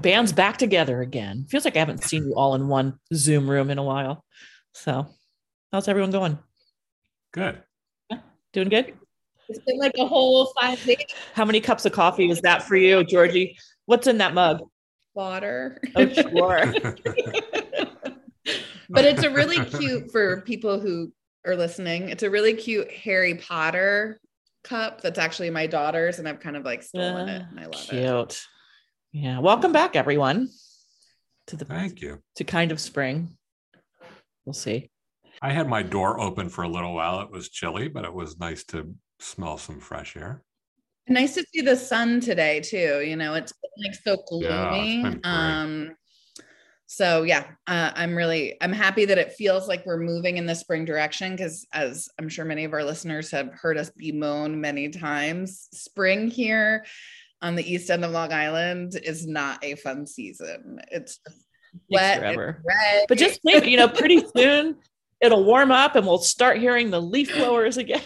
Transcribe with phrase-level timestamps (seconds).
[0.00, 1.46] Band's back together again.
[1.48, 4.24] Feels like I haven't seen you all in one Zoom room in a while.
[4.72, 5.08] So,
[5.72, 6.38] how's everyone going?
[7.32, 7.60] Good.
[8.52, 8.94] Doing good?
[9.48, 10.98] It's been like a whole five days.
[11.34, 13.58] How many cups of coffee was that for you, Georgie?
[13.86, 14.60] What's in that mug?
[15.14, 15.80] Water.
[15.96, 16.72] Oh, sure.
[18.88, 21.12] but it's a really cute for people who
[21.44, 22.08] are listening.
[22.08, 24.20] It's a really cute Harry Potter
[24.62, 27.64] cup that's actually my daughter's, and I've kind of like stolen it, ah, and I
[27.64, 28.02] love cute.
[28.04, 28.46] it.
[29.12, 29.38] Yeah.
[29.38, 30.50] Welcome back, everyone,
[31.46, 32.20] to the Thank you.
[32.36, 33.38] to kind of spring.
[34.44, 34.90] We'll see.
[35.40, 37.22] I had my door open for a little while.
[37.22, 40.42] It was chilly, but it was nice to smell some fresh air.
[41.08, 43.00] Nice to see the sun today too.
[43.00, 45.02] You know, it's been like so gloomy.
[45.02, 45.20] been great.
[45.24, 45.96] um,
[46.84, 50.54] so yeah, uh, I'm really I'm happy that it feels like we're moving in the
[50.54, 54.90] spring direction because as I'm sure many of our listeners have heard us bemoan many
[54.90, 56.84] times, spring here
[57.40, 60.80] on the east end of Long Island is not a fun season.
[60.90, 61.20] It's
[61.90, 62.62] wet, forever.
[62.64, 63.06] red.
[63.08, 64.76] But just think, you know, pretty soon
[65.20, 68.02] it'll warm up and we'll start hearing the leaf blowers again.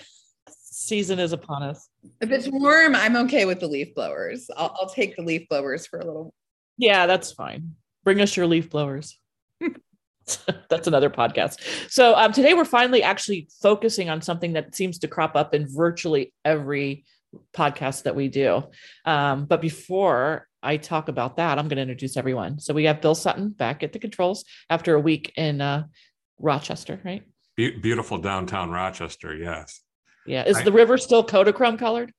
[0.49, 1.89] Season is upon us.
[2.21, 4.51] if it's warm, I'm okay with the leaf blowers.
[4.57, 6.35] I'll, I'll take the leaf blowers for a little.
[6.77, 7.75] Yeah, that's fine.
[8.05, 9.19] Bring us your leaf blowers.
[10.69, 11.61] that's another podcast.
[11.91, 15.69] So um, today we're finally actually focusing on something that seems to crop up in
[15.69, 17.05] virtually every
[17.55, 18.65] podcast that we do.
[19.05, 22.59] Um, but before I talk about that, I'm going to introduce everyone.
[22.61, 25.85] So we have Bill Sutton back at the controls after a week in uh,
[26.39, 27.23] Rochester, right?
[27.57, 29.35] Be- beautiful downtown Rochester.
[29.37, 29.81] Yes.
[30.27, 30.45] Yeah.
[30.45, 32.13] Is I- the river still Kodachrome colored?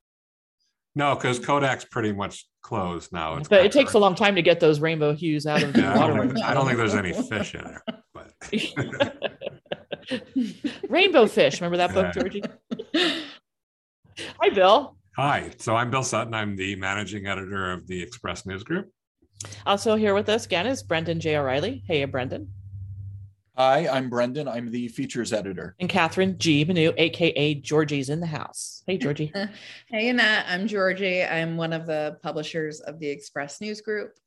[0.96, 3.38] No, because Kodak's pretty much closed now.
[3.38, 5.82] It's But it takes a long time to get those rainbow hues out of the
[5.82, 6.14] Yeah, I, water.
[6.14, 7.84] don't think, I don't think there's any fish in there.
[8.14, 8.32] But
[10.90, 11.60] Rainbow Fish.
[11.62, 12.14] Remember that book.
[12.14, 12.44] Georgie?
[14.40, 14.96] Hi, Bill.
[15.16, 16.34] Hi, so I'm Bill Sutton.
[16.34, 18.92] I'm the managing editor of the Express News Group.
[19.66, 21.38] Also here with us again is Brendan J.
[21.38, 21.84] O'Reilly.
[21.86, 22.50] Hey, Brendan.
[23.56, 24.48] Hi, I'm Brendan.
[24.48, 25.76] I'm the features editor.
[25.80, 26.66] And Kathryn G.
[26.66, 28.82] Menu, aka Georgie's in the house.
[28.88, 29.32] Hey, Georgie.
[29.88, 30.46] Hey, Annette.
[30.50, 31.24] I'm Georgie.
[31.24, 34.18] I'm one of the publishers of the Express News Group.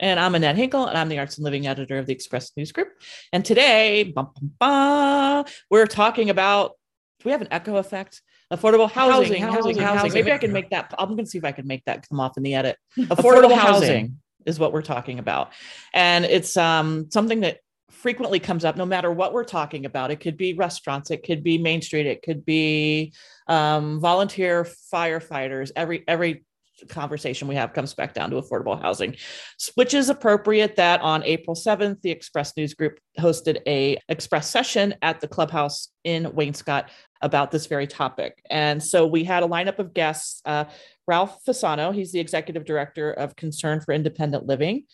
[0.00, 2.72] and I'm Annette Hinkle, and I'm the Arts and Living editor of the Express News
[2.72, 2.88] Group.
[3.32, 6.72] And today, bum, bum, bum, we're talking about
[7.20, 8.22] do we have an echo effect?
[8.52, 10.12] Affordable housing, housing, housing.
[10.12, 10.92] Maybe I can make that.
[10.98, 12.76] I'm going to see if I can make that come off in the edit.
[12.98, 15.52] affordable housing is what we're talking about
[15.92, 17.58] and it's um, something that
[17.90, 21.42] frequently comes up no matter what we're talking about it could be restaurants it could
[21.42, 23.12] be main street it could be
[23.48, 26.44] um, volunteer firefighters every every
[26.88, 29.14] conversation we have comes back down to affordable housing
[29.74, 34.94] which is appropriate that on april 7th the express news group hosted a express session
[35.02, 36.88] at the clubhouse in wainscott
[37.22, 40.64] about this very topic and so we had a lineup of guests uh,
[41.10, 44.84] Ralph Fasano, he's the executive director of Concern for Independent Living.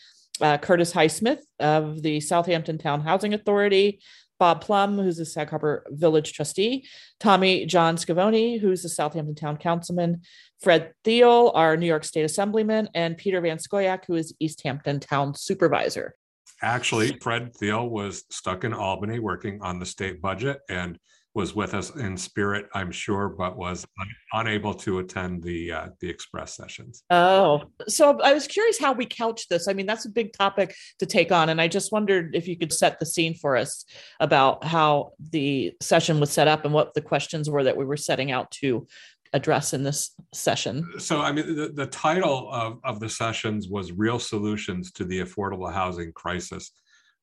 [0.41, 4.01] Uh, Curtis Highsmith of the Southampton Town Housing Authority.
[4.39, 6.87] Bob Plumb, who's the Sag Harbor Village trustee.
[7.21, 10.23] Tommy John Schiavoni, who's the Southampton Town Councilman.
[10.61, 12.89] Fred Thiele, our New York State Assemblyman.
[12.95, 16.15] And Peter Van Scoyoc, who is East Hampton Town Supervisor.
[16.63, 20.99] Actually, Fred Thiele was stuck in Albany working on the state budget and
[21.37, 25.89] was with us in spirit, I'm sure, but was un- unable to attend the uh,
[26.01, 27.05] the express sessions.
[27.11, 29.69] Oh, so I was curious how we couch this.
[29.69, 31.51] I mean, that's a big topic to take on.
[31.51, 33.85] And I just wondered if you could set the scene for us
[34.19, 37.99] about how the session was set up and what the questions were that we were
[37.99, 38.87] setting out to
[39.35, 40.89] address in this session.
[40.99, 45.21] So, I mean, the, the title of, of the sessions was Real Solutions to the
[45.21, 46.73] Affordable Housing Crisis,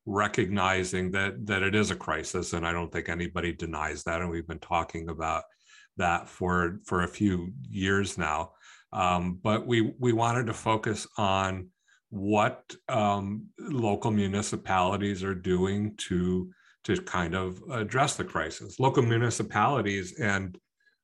[0.05, 2.53] recognizing that, that it is a crisis.
[2.53, 4.21] And I don't think anybody denies that.
[4.21, 5.43] And we've been talking about
[5.97, 8.51] that for, for a few years now.
[8.91, 11.69] Um, but we, we wanted to focus on
[12.09, 16.51] what um, local municipalities are doing to,
[16.83, 18.79] to kind of address the crisis.
[18.79, 20.57] Local municipalities and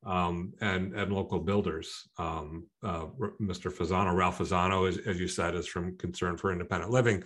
[0.06, 2.08] um, and and local builders.
[2.18, 3.08] Um, uh,
[3.42, 3.72] Mr.
[3.72, 7.24] Fasano, Ralph Fasano, is, as you said, is from Concern for Independent Living,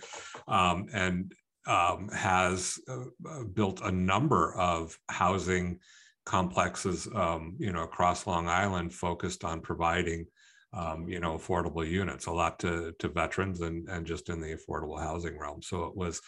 [0.48, 1.32] um, and
[1.66, 5.78] um, has uh, uh, built a number of housing
[6.26, 10.26] complexes, um, you know, across Long Island, focused on providing
[10.74, 14.56] um, you know, affordable units, a lot to to veterans and and just in the
[14.56, 15.62] affordable housing realm.
[15.62, 16.20] So it was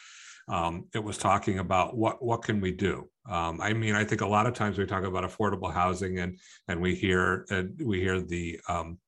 [0.49, 3.09] um, it was talking about what what can we do.
[3.29, 6.39] Um, I mean, I think a lot of times we talk about affordable housing and
[6.69, 8.99] and we hear and we hear the um,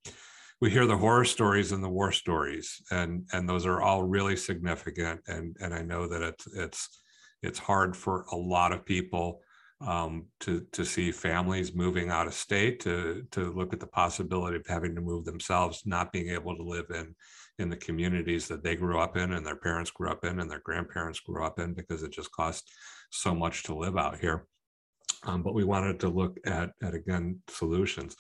[0.61, 4.37] we hear the horror stories and the war stories, and and those are all really
[4.37, 5.21] significant.
[5.29, 7.01] And and I know that it's it's
[7.43, 9.41] it's hard for a lot of people
[9.81, 14.57] um, to to see families moving out of state, to to look at the possibility
[14.57, 17.15] of having to move themselves, not being able to live in
[17.59, 20.51] in the communities that they grew up in and their parents grew up in and
[20.51, 22.71] their grandparents grew up in because it just cost
[23.11, 24.47] so much to live out here.
[25.25, 28.17] Um, but we wanted to look at, at again solutions.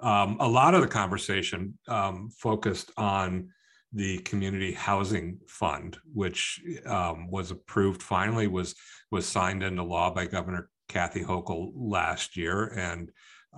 [0.00, 3.50] Um, a lot of the conversation um, focused on
[3.92, 8.74] the community housing fund, which um, was approved finally was
[9.10, 13.10] was signed into law by Governor Kathy Hochul last year, and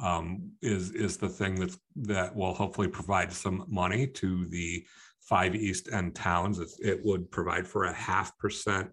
[0.02, 4.84] um, is is the thing that that will hopefully provide some money to the
[5.20, 6.58] five East End towns.
[6.58, 8.90] It, it would provide for a half percent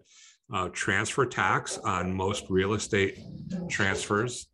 [0.52, 3.18] uh, transfer tax on most real estate
[3.68, 4.48] transfers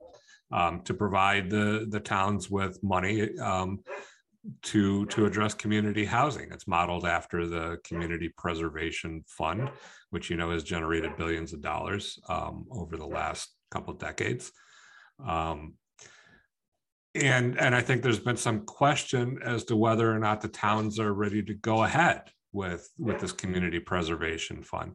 [0.51, 3.81] um, to provide the the towns with money um,
[4.63, 6.51] to to address community housing.
[6.53, 9.71] It's modeled after the Community Preservation Fund,
[10.11, 14.53] which you know has generated billions of dollars um, over the last couple of decades.
[15.27, 15.75] Um,
[17.15, 20.99] and and I think there's been some question as to whether or not the towns
[20.99, 22.23] are ready to go ahead
[22.53, 24.95] with with this community preservation fund.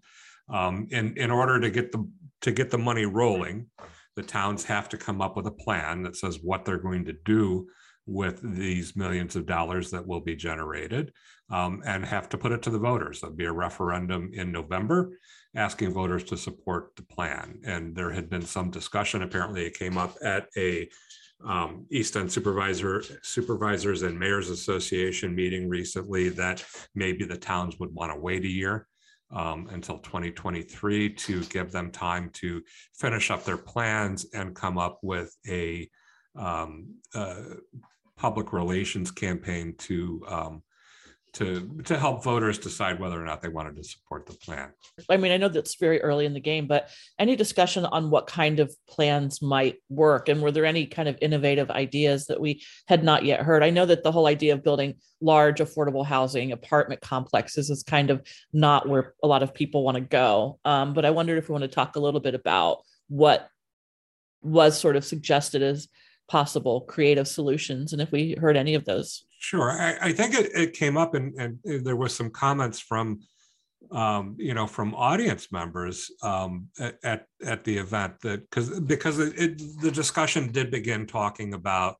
[0.50, 2.08] Um, in in order to get the
[2.42, 3.68] to get the money rolling,
[4.16, 7.16] the towns have to come up with a plan that says what they're going to
[7.26, 7.68] do
[8.06, 11.12] with these millions of dollars that will be generated
[11.50, 13.22] um, and have to put it to the voters.
[13.22, 15.18] There'll be a referendum in November
[15.56, 17.60] asking voters to support the plan.
[17.66, 20.90] And there had been some discussion, apparently it came up at a
[21.46, 26.64] um, East End Supervisor Supervisors and Mayors Association meeting recently that
[26.96, 28.88] maybe the towns would want to wait a year
[29.34, 32.62] um, until 2023 to give them time to
[32.94, 35.90] finish up their plans and come up with a,
[36.36, 36.96] um,
[38.16, 40.64] public relations campaign to um,
[41.34, 44.70] to to help voters decide whether or not they wanted to support the plan.
[45.10, 48.28] I mean, I know that's very early in the game, but any discussion on what
[48.28, 52.62] kind of plans might work and were there any kind of innovative ideas that we
[52.88, 53.64] had not yet heard?
[53.64, 58.12] I know that the whole idea of building large affordable housing apartment complexes is kind
[58.12, 58.22] of
[58.52, 60.60] not where a lot of people want to go.
[60.66, 63.50] Um, but I wondered if we want to talk a little bit about what
[64.44, 65.88] was sort of suggested as
[66.30, 69.72] possible creative solutions and if we heard any of those Sure.
[69.72, 73.20] I, I think it, it came up and, and there was some comments from,
[73.92, 76.70] um, you know, from audience members um,
[77.04, 81.98] at, at the event that because because it, it, the discussion did begin talking about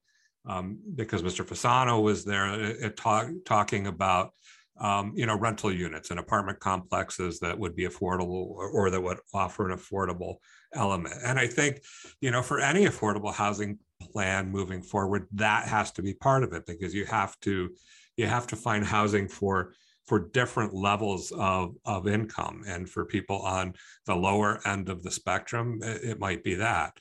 [0.48, 1.46] um, because Mr.
[1.46, 4.32] Fasano was there it, talk, talking about
[4.80, 9.02] um, you know rental units and apartment complexes that would be affordable or, or that
[9.02, 10.36] would offer an affordable
[10.74, 11.16] element.
[11.26, 11.82] And I think
[12.22, 13.80] you know for any affordable housing
[14.14, 17.70] plan moving forward that has to be part of it because you have to
[18.16, 19.74] you have to find housing for
[20.06, 23.74] for different levels of, of income and for people on
[24.06, 26.94] the lower end of the spectrum it, it might be that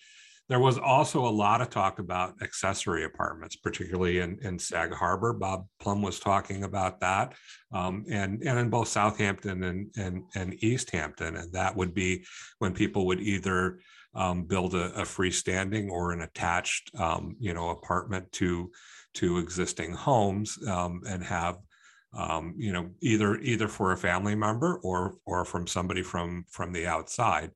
[0.48, 5.32] there was also a lot of talk about accessory apartments, particularly in, in Sag Harbor.
[5.32, 7.32] Bob Plumb was talking about that,
[7.72, 11.36] um, and, and in both Southampton and, and, and East Hampton.
[11.36, 12.24] And that would be
[12.58, 13.78] when people would either
[14.14, 18.70] um, build a, a, freestanding or an attached, um, you know, apartment to
[19.14, 21.58] to existing homes um, and have,
[22.16, 26.72] um, you know, either either for a family member or or from somebody from from
[26.72, 27.50] the outside.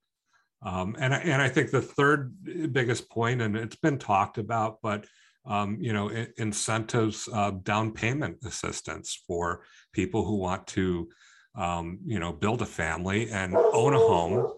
[0.62, 2.34] Um, and and I think the third
[2.72, 5.04] biggest point, and it's been talked about, but
[5.46, 11.08] um, you know, incentives, uh, down payment assistance for people who want to,
[11.54, 14.52] um, you know, build a family and own a home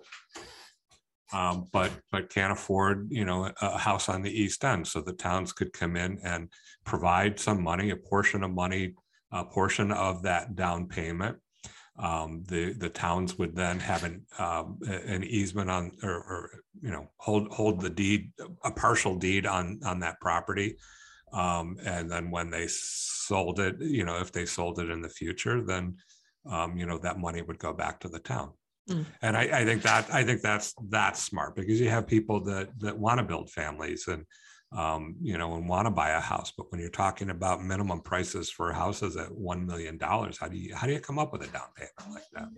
[1.33, 4.87] um, but but can't afford you know a house on the east end.
[4.87, 6.49] So the towns could come in and
[6.85, 8.95] provide some money a portion of money
[9.31, 11.37] a portion of that down payment.
[11.99, 16.91] Um, the the towns would then have an um, an easement on or, or, you
[16.91, 18.31] know hold hold the deed
[18.65, 20.77] a partial deed on on that property.
[21.31, 25.11] Um, and then when they sold it you know if they sold it in the
[25.11, 25.97] future then
[26.47, 28.53] um, you know that money would go back to the town
[28.89, 29.05] Mm.
[29.23, 32.69] And I, I, think that I think that's that's smart because you have people that
[32.81, 34.25] that want to build families and
[34.77, 36.53] um, you know and want to buy a house.
[36.57, 40.57] But when you're talking about minimum prices for houses at one million dollars, how do
[40.57, 42.49] you how do you come up with a down payment like that?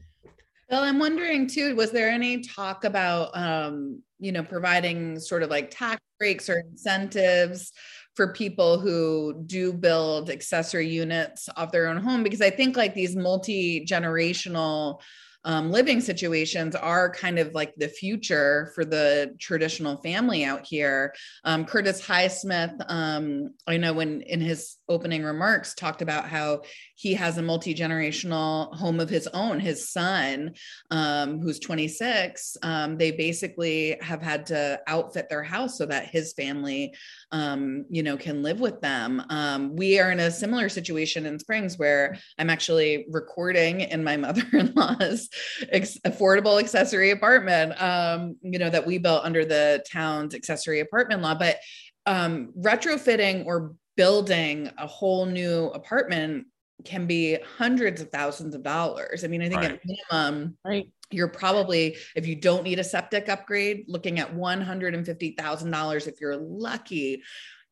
[0.70, 5.50] Well, I'm wondering too, was there any talk about um, you know, providing sort of
[5.50, 7.72] like tax breaks or incentives
[8.14, 12.94] for people who do build accessory units off their own home because I think like
[12.94, 15.00] these multi generational
[15.44, 21.14] um, living situations are kind of like the future for the traditional family out here.
[21.44, 26.62] Um, Curtis Highsmith, um, I know when in his opening remarks talked about how
[26.96, 29.60] he has a multi generational home of his own.
[29.60, 30.52] His son,
[30.90, 36.34] um, who's 26, um, they basically have had to outfit their house so that his
[36.34, 36.92] family,
[37.32, 39.22] um, you know, can live with them.
[39.30, 44.16] Um, we are in a similar situation in Springs where I'm actually recording in my
[44.20, 45.28] mother in law's
[45.70, 51.22] ex- affordable accessory apartment, um, you know, that we built under the town's accessory apartment
[51.22, 51.34] law.
[51.34, 51.58] But
[52.06, 56.46] um, retrofitting or building a whole new apartment
[56.86, 59.24] can be hundreds of thousands of dollars.
[59.24, 59.72] I mean, I think right.
[59.72, 60.90] at minimum, right.
[61.10, 67.22] you're probably, if you don't need a septic upgrade, looking at $150,000 if you're lucky.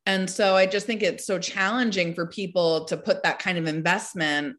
[0.05, 3.65] And so I just think it's so challenging for people to put that kind of
[3.65, 4.55] investment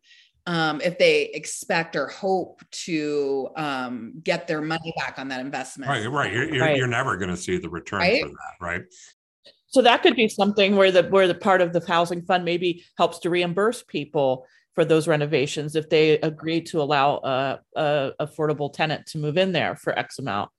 [0.46, 5.88] um, if they expect or hope to um, get their money back on that investment.
[5.88, 6.32] Right, right.
[6.32, 6.76] You're, you're, right.
[6.76, 8.22] you're never going to see the return right?
[8.24, 8.82] for that, right?
[9.70, 12.84] So that could be something where the where the part of the housing fund maybe
[12.98, 18.72] helps to reimburse people for those renovations if they agree to allow a, a affordable
[18.72, 20.50] tenant to move in there for X amount.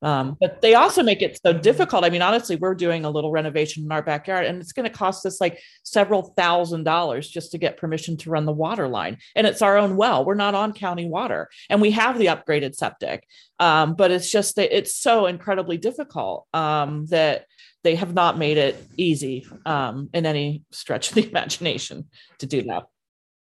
[0.00, 2.04] Um, but they also make it so difficult.
[2.04, 4.96] I mean, honestly, we're doing a little renovation in our backyard, and it's going to
[4.96, 9.18] cost us like several thousand dollars just to get permission to run the water line.
[9.34, 10.24] And it's our own well.
[10.24, 13.26] We're not on county water, and we have the upgraded septic.
[13.58, 17.46] Um, but it's just that it's so incredibly difficult um, that
[17.84, 22.06] they have not made it easy um, in any stretch of the imagination
[22.38, 22.84] to do that.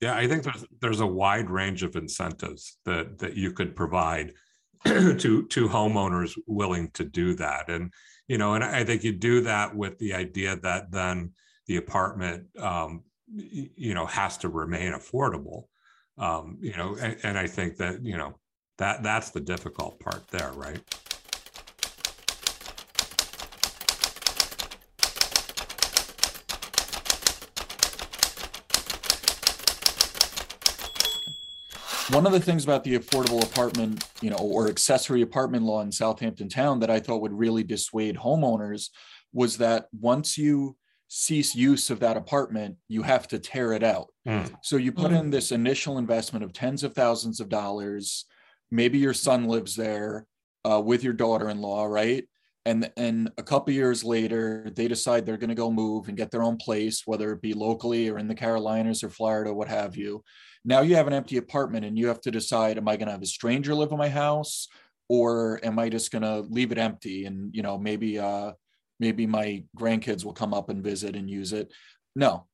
[0.01, 4.33] Yeah, I think there's there's a wide range of incentives that that you could provide
[4.85, 7.69] to to homeowners willing to do that.
[7.69, 7.91] And
[8.27, 11.31] you know and i think you do that with the idea that then
[11.67, 13.03] the apartment um,
[13.33, 15.63] you know has to remain affordable.
[16.17, 18.35] Um, you know and, and i think that you know
[18.79, 20.81] that that's the difficult part there right
[32.11, 35.91] one of the things about the affordable apartment, you know, or accessory apartment law in
[35.91, 38.89] Southampton town that I thought would really dissuade homeowners
[39.33, 40.77] was that once you
[41.09, 44.07] cease use of that apartment, you have to tear it out.
[44.27, 44.53] Mm.
[44.61, 48.25] So you put in this initial investment of tens of thousands of dollars.
[48.71, 50.25] Maybe your son lives there
[50.69, 52.25] uh, with your daughter-in-law, right?
[52.65, 56.31] And and a couple years later, they decide they're going to go move and get
[56.31, 59.95] their own place, whether it be locally or in the Carolinas or Florida, what have
[59.95, 60.23] you.
[60.65, 63.13] Now you have an empty apartment and you have to decide am I going to
[63.13, 64.67] have a stranger live in my house
[65.09, 68.51] or am I just going to leave it empty and you know maybe uh
[68.99, 71.71] maybe my grandkids will come up and visit and use it.
[72.15, 72.47] No.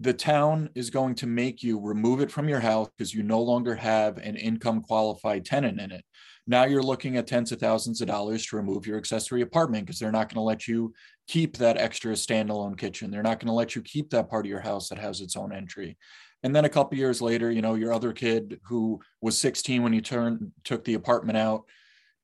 [0.00, 3.40] The town is going to make you remove it from your house because you no
[3.40, 6.04] longer have an income qualified tenant in it.
[6.46, 10.00] Now you're looking at tens of thousands of dollars to remove your accessory apartment because
[10.00, 10.92] they're not going to let you
[11.28, 13.12] keep that extra standalone kitchen.
[13.12, 15.36] They're not going to let you keep that part of your house that has its
[15.36, 15.96] own entry
[16.42, 19.92] and then a couple years later you know your other kid who was 16 when
[19.92, 21.64] you turned took the apartment out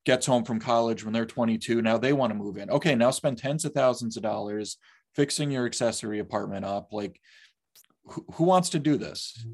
[0.04, 3.10] gets home from college when they're 22 now they want to move in okay now
[3.10, 4.78] spend tens of thousands of dollars
[5.14, 7.20] fixing your accessory apartment up like
[8.04, 9.46] who, who wants to do this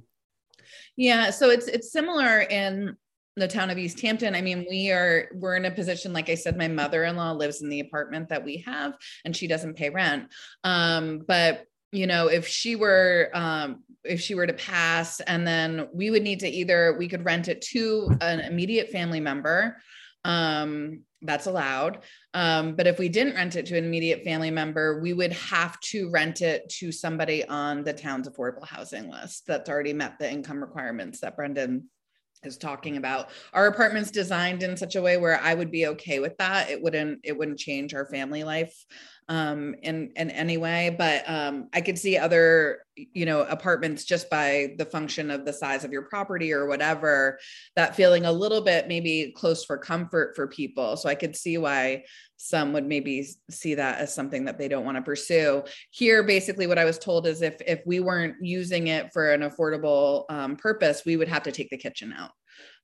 [0.96, 2.96] yeah so it's it's similar in
[3.36, 4.34] the town of East Hampton.
[4.34, 7.68] I mean, we are we're in a position, like I said, my mother-in-law lives in
[7.68, 8.94] the apartment that we have,
[9.24, 10.28] and she doesn't pay rent.
[10.62, 15.88] Um, but you know, if she were um, if she were to pass and then
[15.92, 19.76] we would need to either we could rent it to an immediate family member
[20.24, 22.00] um, that's allowed.
[22.32, 25.78] Um, but if we didn't rent it to an immediate family member we would have
[25.80, 30.30] to rent it to somebody on the town's affordable housing list that's already met the
[30.30, 31.88] income requirements that brendan
[32.44, 33.30] is talking about.
[33.52, 36.70] Our apartments designed in such a way where i would be okay with that.
[36.70, 38.74] It wouldn't it wouldn't change our family life
[39.28, 40.94] um, in in any way.
[40.96, 45.52] But um, I could see other, you know, apartments just by the function of the
[45.52, 47.38] size of your property or whatever,
[47.76, 50.96] that feeling a little bit maybe close for comfort for people.
[50.96, 52.04] So I could see why
[52.36, 55.62] some would maybe see that as something that they don't want to pursue.
[55.90, 59.40] Here, basically, what I was told is if if we weren't using it for an
[59.40, 62.32] affordable um, purpose, we would have to take the kitchen out.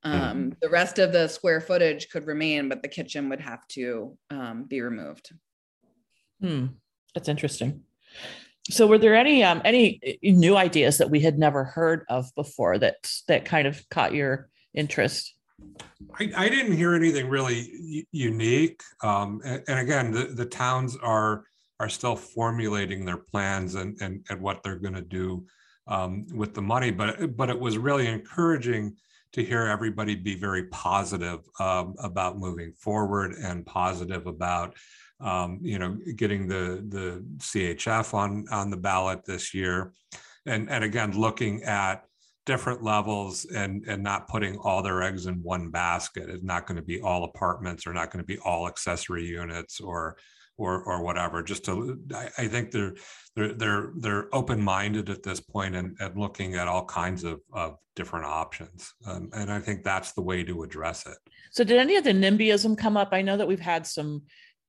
[0.03, 0.49] Um, mm-hmm.
[0.63, 4.65] The rest of the square footage could remain, but the kitchen would have to um,
[4.65, 5.31] be removed.
[6.41, 6.67] Hmm.
[7.15, 7.83] That's interesting.
[8.71, 12.33] So, were there any um, any uh, new ideas that we had never heard of
[12.35, 15.35] before that that kind of caught your interest?
[16.19, 18.83] I, I didn't hear anything really unique.
[19.03, 21.45] Um, and, and, again, the, the towns are
[21.79, 25.45] are still formulating their plans and and, and what they're going to do
[25.87, 26.91] um, with the money.
[26.91, 28.97] But but it was really encouraging
[29.33, 34.77] to hear everybody be very positive um, about moving forward and positive about
[35.21, 39.93] um, you know getting the the CHF on on the ballot this year,
[40.47, 42.05] and and again looking at
[42.47, 46.29] different levels and and not putting all their eggs in one basket.
[46.29, 49.81] It's not going to be all apartments or not going to be all accessory units
[49.81, 50.17] or
[50.57, 51.43] or or whatever.
[51.43, 52.95] Just to, I, I think they're
[53.37, 57.41] they're they're they're open minded at this point and, and looking at all kinds of
[57.53, 58.93] of different options.
[59.07, 61.19] Um, and I think that's the way to address it.
[61.51, 63.11] So, did any of the NIMBYism come up?
[63.13, 64.23] I know that we've had some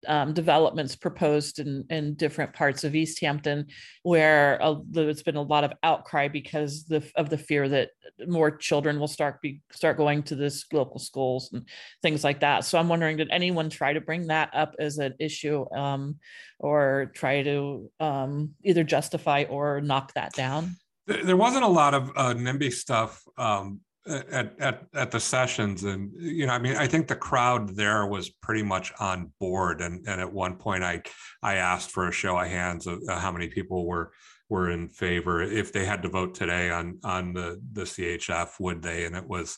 [0.07, 3.67] um, developments proposed in, in different parts of East Hampton,
[4.03, 7.89] where uh, there's been a lot of outcry because the, of the fear that
[8.27, 11.67] more children will start be start going to this local schools and
[12.01, 12.65] things like that.
[12.65, 16.17] So I'm wondering, did anyone try to bring that up as an issue, um,
[16.59, 20.75] or try to um, either justify or knock that down?
[21.07, 26.11] There wasn't a lot of uh, NIMBY stuff um, at, at at the sessions and
[26.15, 29.81] you know i mean i think the crowd there was pretty much on board.
[29.81, 31.03] And and at one point i
[31.43, 34.11] i asked for a show of hands of how many people were
[34.51, 35.41] were in favor.
[35.41, 39.05] If they had to vote today on on the the chf would they?
[39.05, 39.57] And it was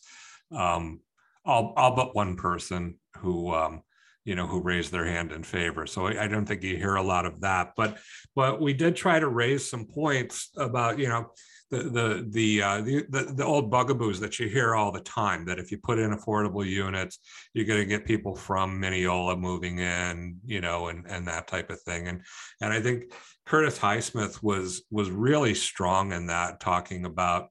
[0.52, 1.02] um
[1.46, 3.82] all all but one person who um
[4.24, 5.88] you know who raised their hand in favor.
[5.88, 7.74] So I, I don't think you hear a lot of that.
[7.76, 7.98] But
[8.36, 11.32] but we did try to raise some points about you know
[11.74, 15.46] the the the, uh, the, the the old bugaboos that you hear all the time
[15.46, 17.20] that if you put in affordable units,
[17.54, 21.70] you're going to get people from Mineola moving in, you know, and and that type
[21.70, 22.08] of thing.
[22.08, 22.22] And
[22.62, 23.14] and I think
[23.46, 27.50] Curtis Highsmith was was really strong in that, talking about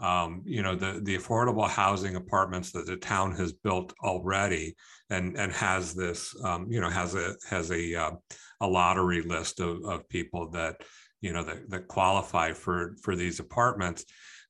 [0.00, 4.76] um, you know the the affordable housing apartments that the town has built already
[5.10, 8.10] and and has this um, you know has a has a uh,
[8.60, 10.76] a lottery list of, of people that
[11.24, 14.04] you know that, that qualify for for these apartments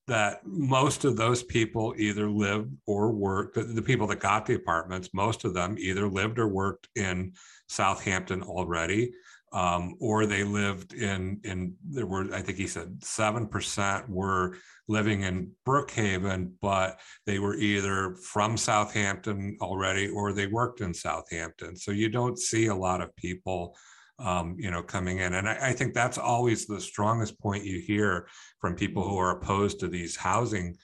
[0.07, 5.11] that most of those people either lived or worked the people that got the apartments
[5.15, 7.33] most of them either lived or worked in
[7.69, 9.13] southampton already
[9.53, 14.57] um, or they lived in in there were i think he said 7% were
[14.89, 21.77] living in brookhaven but they were either from southampton already or they worked in southampton.
[21.77, 23.77] So you don't see a lot of people
[24.19, 25.35] um, you know, coming in.
[25.35, 28.29] And I, I, think that's always the strongest point you hear
[28.61, 30.77] from people who are opposed to these housing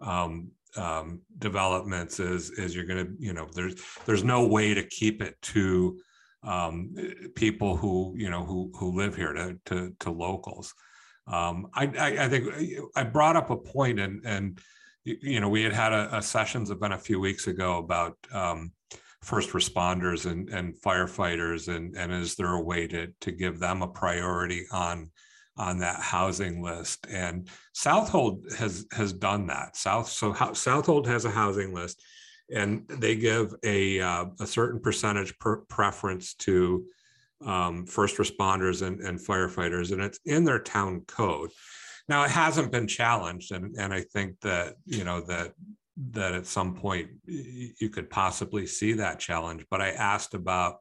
[0.00, 3.74] um, um, developments is is you're going to, you know, there's
[4.06, 5.98] there's no way to keep it to
[6.42, 6.94] um,
[7.34, 10.74] people who you know who who live here to to, to locals.
[11.26, 12.46] Um, I, I, I think
[12.96, 14.58] I brought up a point and and
[15.04, 18.72] you know we had had a, a sessions event a few weeks ago about um,
[19.22, 23.82] first responders and, and firefighters and, and is there a way to, to give them
[23.82, 25.10] a priority on
[25.56, 27.06] on that housing list?
[27.10, 29.76] And southold has has done that.
[29.76, 32.02] South so how, southold has a housing list
[32.54, 36.84] and they give a uh, a certain percentage per preference to
[37.44, 41.50] um, first responders and, and firefighters and it's in their town code.
[42.08, 45.52] Now it hasn't been challenged and, and i think that you know that
[46.10, 49.64] that at some point you could possibly see that challenge.
[49.70, 50.76] But I asked about,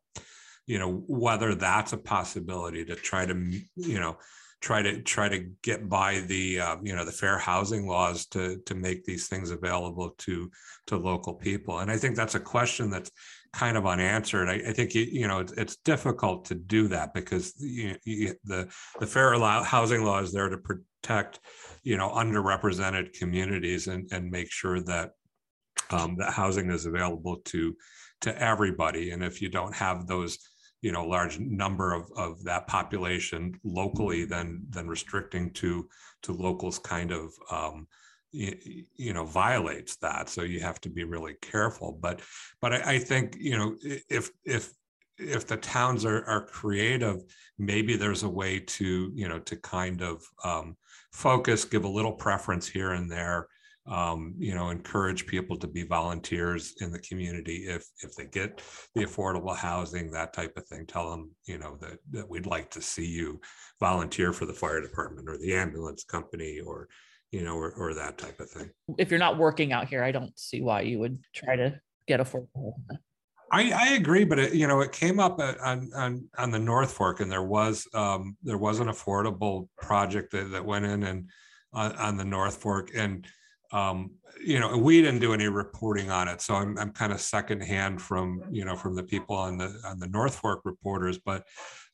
[0.66, 3.34] you know, whether that's a possibility to try to,
[3.76, 4.18] you know,
[4.62, 8.58] try to try to get by the uh, you know the fair housing laws to
[8.66, 10.50] to make these things available to
[10.88, 13.12] to local people and i think that's a question that's
[13.54, 17.14] kind of unanswered i, I think you, you know it's, it's, difficult to do that
[17.14, 17.96] because you,
[18.44, 18.68] the
[19.00, 21.40] the fair housing law is there to protect
[21.88, 25.12] you know underrepresented communities and and make sure that
[25.92, 27.74] um, that housing is available to
[28.20, 29.12] to everybody.
[29.12, 30.38] And if you don't have those
[30.82, 35.88] you know large number of, of that population locally then then restricting to
[36.24, 37.88] to locals kind of um,
[38.34, 40.28] you, you, know violates that.
[40.28, 41.98] So you have to be really careful.
[42.02, 42.22] But
[42.60, 43.78] but I, I think you know
[44.10, 44.74] if if
[45.18, 47.24] if the towns are, are creative
[47.58, 50.76] maybe there's a way to you know to kind of um,
[51.12, 53.48] focus, give a little preference here and there.
[53.86, 58.62] Um, you know, encourage people to be volunteers in the community if if they get
[58.96, 60.86] the affordable housing, that type of thing.
[60.86, 63.40] Tell them, you know, that that we'd like to see you
[63.80, 66.90] volunteer for the fire department or the ambulance company or
[67.32, 68.70] you know, or, or that type of thing.
[68.98, 72.20] If you're not working out here, I don't see why you would try to get
[72.20, 72.74] affordable.
[73.52, 76.92] I, I agree, but it, you know, it came up on, on on the North
[76.92, 81.30] Fork, and there was um, there was an affordable project that, that went in and
[81.74, 83.26] on, on the North Fork, and
[83.72, 84.12] um,
[84.44, 88.02] you know, we didn't do any reporting on it, so I'm, I'm kind of secondhand
[88.02, 91.44] from you know from the people on the on the North Fork reporters, but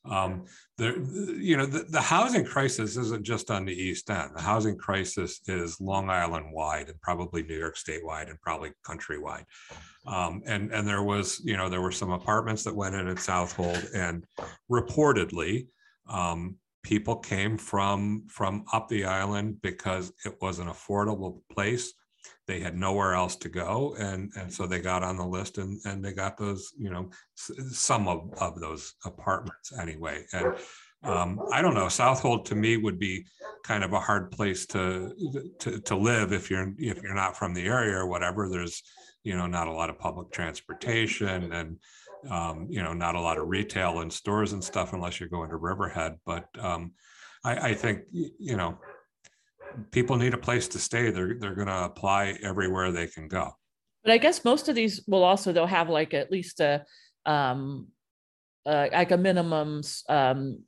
[0.08, 0.44] um,
[0.76, 4.32] the, you know the, the housing crisis isn't just on the East End.
[4.34, 9.44] The housing crisis is Long Island wide and probably New York statewide and probably countrywide.
[10.06, 13.16] Um, and and there was you know there were some apartments that went in at
[13.16, 14.24] Southold, and
[14.70, 15.66] reportedly
[16.08, 21.92] um, people came from from up the island because it was an affordable place
[22.46, 25.80] they had nowhere else to go and and so they got on the list and
[25.86, 30.54] and they got those you know some of, of those apartments anyway and
[31.04, 31.88] um, I don't know.
[31.88, 33.26] Southold to me would be
[33.62, 35.14] kind of a hard place to,
[35.58, 38.48] to to live if you're if you're not from the area or whatever.
[38.48, 38.82] There's
[39.22, 41.78] you know not a lot of public transportation and
[42.30, 45.50] um, you know, not a lot of retail and stores and stuff unless you're going
[45.50, 46.16] to Riverhead.
[46.24, 46.92] But um,
[47.44, 48.78] I, I think, you know,
[49.90, 51.10] people need a place to stay.
[51.10, 53.52] They're, they're going to apply everywhere they can go.
[54.02, 56.84] But I guess most of these will also, they'll have like at least a,
[57.26, 57.88] um,
[58.66, 60.58] uh, like a minimum um,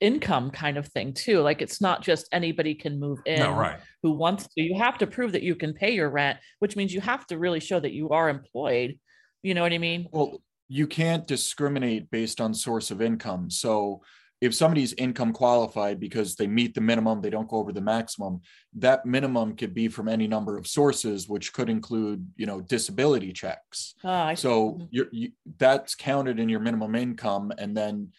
[0.00, 1.40] income kind of thing too.
[1.40, 3.78] Like it's not just anybody can move in no, right.
[4.02, 4.62] who wants to.
[4.62, 7.38] You have to prove that you can pay your rent, which means you have to
[7.38, 8.98] really show that you are employed.
[9.42, 10.08] You know what I mean?
[10.12, 13.50] Well, you can't discriminate based on source of income.
[13.50, 14.02] So
[14.40, 18.42] if somebody's income qualified because they meet the minimum, they don't go over the maximum,
[18.74, 23.32] that minimum could be from any number of sources, which could include, you know, disability
[23.32, 23.94] checks.
[24.04, 24.84] Oh, so mm-hmm.
[24.90, 27.50] you're, you, that's counted in your minimum income.
[27.56, 28.12] And then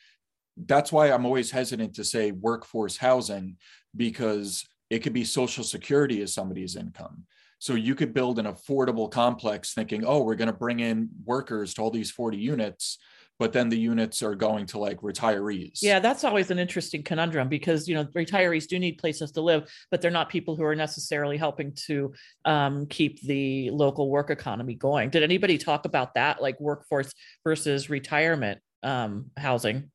[0.65, 3.57] that's why I'm always hesitant to say workforce housing
[3.95, 7.25] because it could be social security as somebody's income.
[7.59, 11.73] So you could build an affordable complex thinking, oh, we're going to bring in workers
[11.75, 12.99] to all these 40 units,
[13.39, 15.79] but then the units are going to like retirees.
[15.81, 19.71] Yeah, that's always an interesting conundrum because you know retirees do need places to live,
[19.91, 22.13] but they're not people who are necessarily helping to
[22.45, 25.09] um, keep the local work economy going.
[25.09, 27.11] Did anybody talk about that, like workforce
[27.43, 29.91] versus retirement um, housing?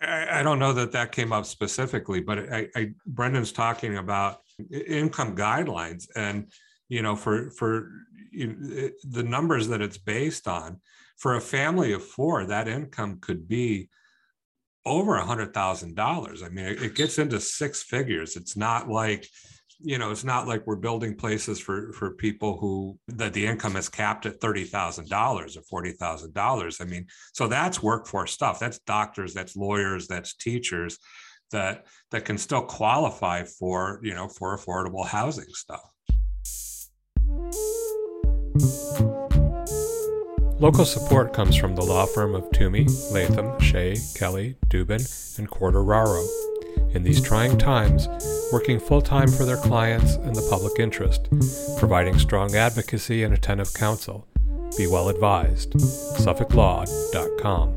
[0.00, 4.42] I, I, don't know that that came up specifically, but I, I, Brendan's talking about
[4.70, 6.50] income guidelines, and
[6.88, 7.90] you know, for for
[8.30, 10.80] you know, the numbers that it's based on,
[11.16, 13.88] for a family of four, that income could be
[14.84, 16.42] over a hundred thousand dollars.
[16.42, 18.36] I mean, it, it gets into six figures.
[18.36, 19.26] It's not like
[19.78, 23.76] you know, it's not like we're building places for for people who that the income
[23.76, 26.80] is capped at thirty thousand dollars or forty thousand dollars.
[26.80, 28.58] I mean, so that's workforce stuff.
[28.58, 30.98] That's doctors, that's lawyers, that's teachers
[31.52, 35.92] that that can still qualify for you know for affordable housing stuff.
[40.58, 46.26] Local support comes from the law firm of Twomey, Latham, Shea, Kelly, Dubin, and Quartararo
[46.94, 48.08] in these trying times,
[48.50, 51.28] working full time for their clients and the public interest,
[51.78, 54.26] providing strong advocacy and attentive counsel.
[54.78, 55.72] Be well advised.
[55.72, 57.74] SuffolkLaw.com.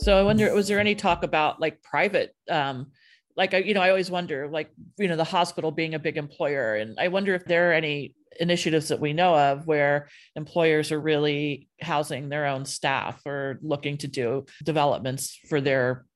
[0.00, 2.92] So I wonder, was there any talk about like private, um,
[3.36, 6.74] like you know, I always wonder, like you know, the hospital being a big employer,
[6.74, 11.00] and I wonder if there are any initiatives that we know of where employers are
[11.00, 16.06] really housing their own staff or looking to do developments for their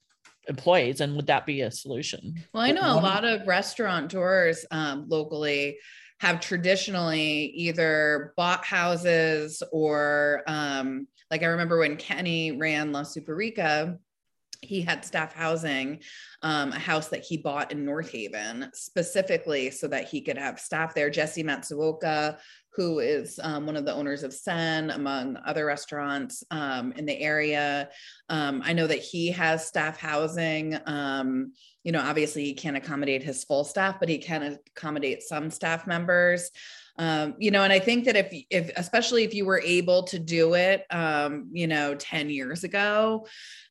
[0.48, 2.34] employees and would that be a solution?
[2.52, 5.78] Well i know a lot of restaurateurs um, locally
[6.20, 13.98] have traditionally either bought houses or um, like I remember when Kenny ran La Superica,
[14.62, 15.98] he had staff housing,
[16.42, 20.60] um, a house that he bought in North Haven specifically so that he could have
[20.60, 21.10] staff there.
[21.10, 22.38] Jesse Matsuoka,
[22.76, 27.18] who is um, one of the owners of Sen, among other restaurants um, in the
[27.18, 27.88] area.
[28.28, 30.78] Um, I know that he has staff housing.
[30.86, 35.50] Um, you know, obviously he can't accommodate his full staff, but he can accommodate some
[35.50, 36.52] staff members.
[36.98, 40.18] Um, you know and i think that if if especially if you were able to
[40.18, 43.26] do it um, you know 10 years ago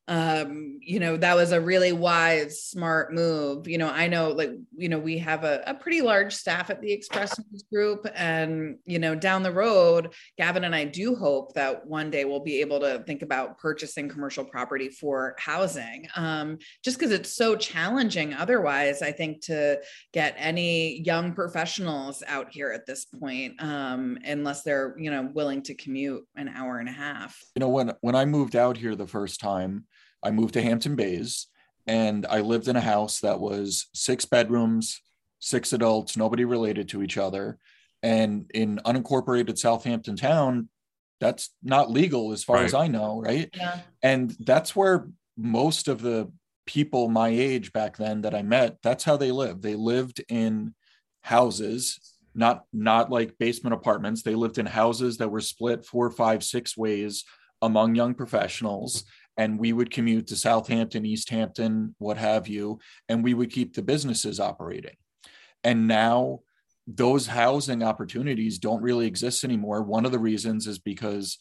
[0.09, 3.69] um you know that was a really wise smart move.
[3.69, 6.81] You know i know like you know we have a, a pretty large staff at
[6.81, 11.53] the express news group and you know down the road gavin and i do hope
[11.53, 16.57] that one day we'll be able to think about purchasing commercial property for housing um
[16.83, 19.79] just because it's so challenging otherwise i think to
[20.11, 25.61] get any young professionals out here at this point um unless they're you know willing
[25.61, 28.95] to commute an hour and a half you know when when i moved out here
[28.95, 29.85] the first time
[30.23, 31.47] I moved to Hampton Bays
[31.85, 35.01] and I lived in a house that was six bedrooms,
[35.39, 37.59] six adults, nobody related to each other.
[38.01, 40.69] And in unincorporated Southampton town,
[41.19, 42.65] that's not legal as far right.
[42.65, 43.49] as I know, right?
[43.53, 43.79] Yeah.
[44.01, 46.31] And that's where most of the
[46.65, 49.61] people my age back then that I met, that's how they lived.
[49.61, 50.73] They lived in
[51.21, 51.99] houses,
[52.35, 54.21] not not like basement apartments.
[54.21, 57.23] They lived in houses that were split four, five, six ways
[57.61, 59.05] among young professionals
[59.37, 63.73] and we would commute to Southampton, East Hampton, what have you, and we would keep
[63.73, 64.95] the businesses operating.
[65.63, 66.41] And now
[66.85, 69.81] those housing opportunities don't really exist anymore.
[69.81, 71.37] One of the reasons is because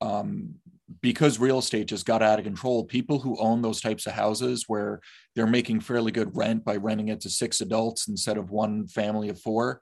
[0.00, 0.56] um,
[1.00, 2.84] because real estate just got out of control.
[2.84, 5.00] People who own those types of houses where
[5.34, 9.28] they're making fairly good rent by renting it to six adults instead of one family
[9.28, 9.80] of four,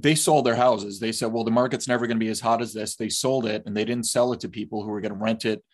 [0.00, 1.00] they sold their houses.
[1.00, 2.94] They said, well, the market's never going to be as hot as this.
[2.94, 5.44] They sold it and they didn't sell it to people who were going to rent
[5.44, 5.64] it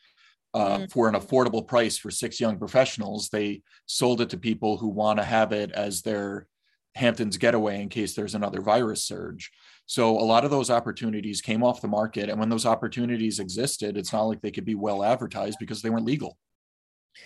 [0.54, 0.90] uh, mm.
[0.90, 3.28] for an affordable price for six young professionals.
[3.28, 6.46] They sold it to people who want to have it as their
[6.94, 9.50] Hamptons getaway in case there's another virus surge.
[9.86, 12.30] So a lot of those opportunities came off the market.
[12.30, 15.90] And when those opportunities existed, it's not like they could be well advertised because they
[15.90, 16.38] weren't legal.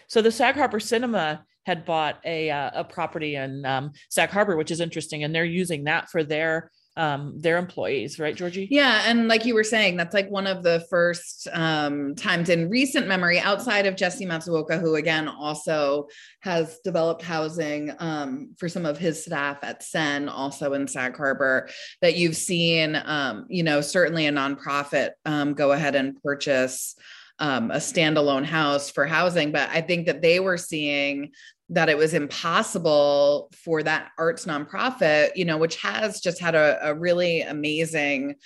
[0.08, 4.56] So the Sag Harbor Cinema had bought a uh, a property in um, Sag Harbor,
[4.56, 8.66] which is interesting, and they're using that for their um, their employees, right, Georgie?
[8.70, 12.68] Yeah, and like you were saying, that's like one of the first um, times in
[12.68, 16.08] recent memory, outside of Jesse Matsuoka, who again also
[16.40, 21.68] has developed housing um, for some of his staff at Sen, also in Sag Harbor,
[22.02, 26.96] that you've seen, um, you know, certainly a nonprofit um, go ahead and purchase.
[27.40, 31.30] Um, a standalone house for housing, but I think that they were seeing
[31.70, 36.78] that it was impossible for that arts nonprofit, you know, which has just had a,
[36.82, 38.36] a really amazing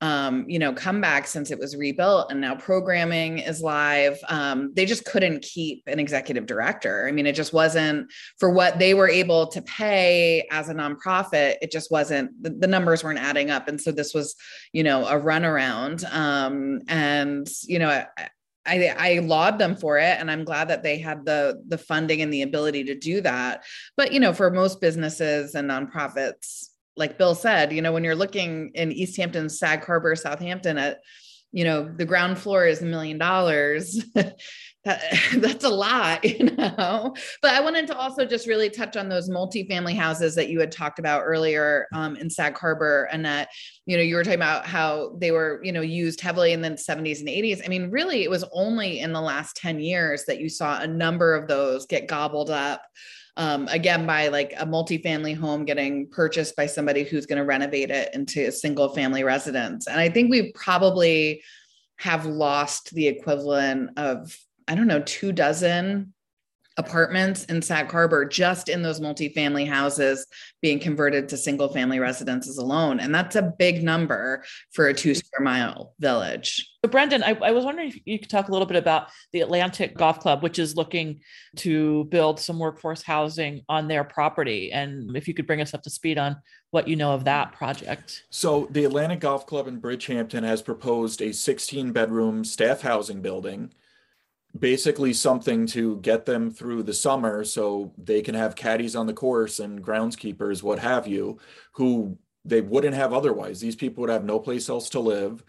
[0.00, 4.18] um, you know, comeback since it was rebuilt and now programming is live.
[4.28, 7.06] Um, they just couldn't keep an executive director.
[7.08, 11.56] I mean, it just wasn't for what they were able to pay as a nonprofit.
[11.60, 14.36] It just wasn't the, the numbers weren't adding up, and so this was,
[14.72, 16.04] you know, a runaround.
[16.14, 18.28] Um, and you know, I,
[18.68, 22.32] I laud them for it and i'm glad that they had the the funding and
[22.32, 23.64] the ability to do that.
[23.96, 28.14] But you know for most businesses and nonprofits like bill said you know when you're
[28.14, 30.98] looking in east hampton sag harbor southampton at
[31.52, 34.04] you know the ground floor is a million dollars
[35.36, 37.14] that's a lot, you know.
[37.42, 40.72] But I wanted to also just really touch on those multifamily houses that you had
[40.72, 43.48] talked about earlier um, in Sag Harbor, and that
[43.86, 46.70] you know you were talking about how they were you know used heavily in the
[46.70, 47.62] 70s and 80s.
[47.64, 50.86] I mean, really, it was only in the last 10 years that you saw a
[50.86, 52.82] number of those get gobbled up.
[53.38, 57.90] Um, again by like a multifamily home getting purchased by somebody who's going to renovate
[57.90, 59.86] it into a single family residence.
[59.86, 61.42] And i think we probably
[61.98, 64.36] have lost the equivalent of
[64.68, 66.12] I don't know, two dozen
[66.78, 70.26] apartments in Sag Harbor just in those multifamily houses
[70.62, 73.00] being converted to single family residences alone.
[73.00, 76.70] And that's a big number for a two square mile village.
[76.84, 79.40] So, Brendan, I, I, was wondering if you could talk a little bit about the
[79.40, 81.20] Atlantic Golf Club, which is looking
[81.56, 84.70] to build some workforce housing on their property.
[84.70, 86.36] And if you could bring us up to speed on
[86.70, 88.24] what you know of that project.
[88.30, 93.72] So, the Atlantic Golf Club in Bridgehampton has proposed a 16 bedroom staff housing building
[94.56, 99.12] basically something to get them through the summer so they can have caddies on the
[99.12, 101.38] course and groundskeepers what have you
[101.72, 103.60] who they wouldn't have otherwise.
[103.60, 105.44] These people would have no place else to live.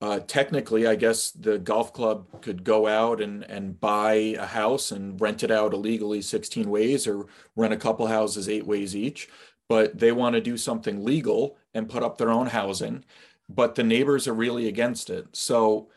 [0.00, 4.90] Uh, technically i guess the golf club could go out and, and buy a house
[4.90, 9.28] and rent it out illegally 16 ways or rent a couple houses eight ways each
[9.68, 13.04] but they want to do something legal and put up their own housing
[13.48, 15.26] but the neighbors are really against it.
[15.32, 15.88] So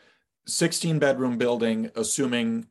[0.48, 2.66] 16 bedroom building, assuming,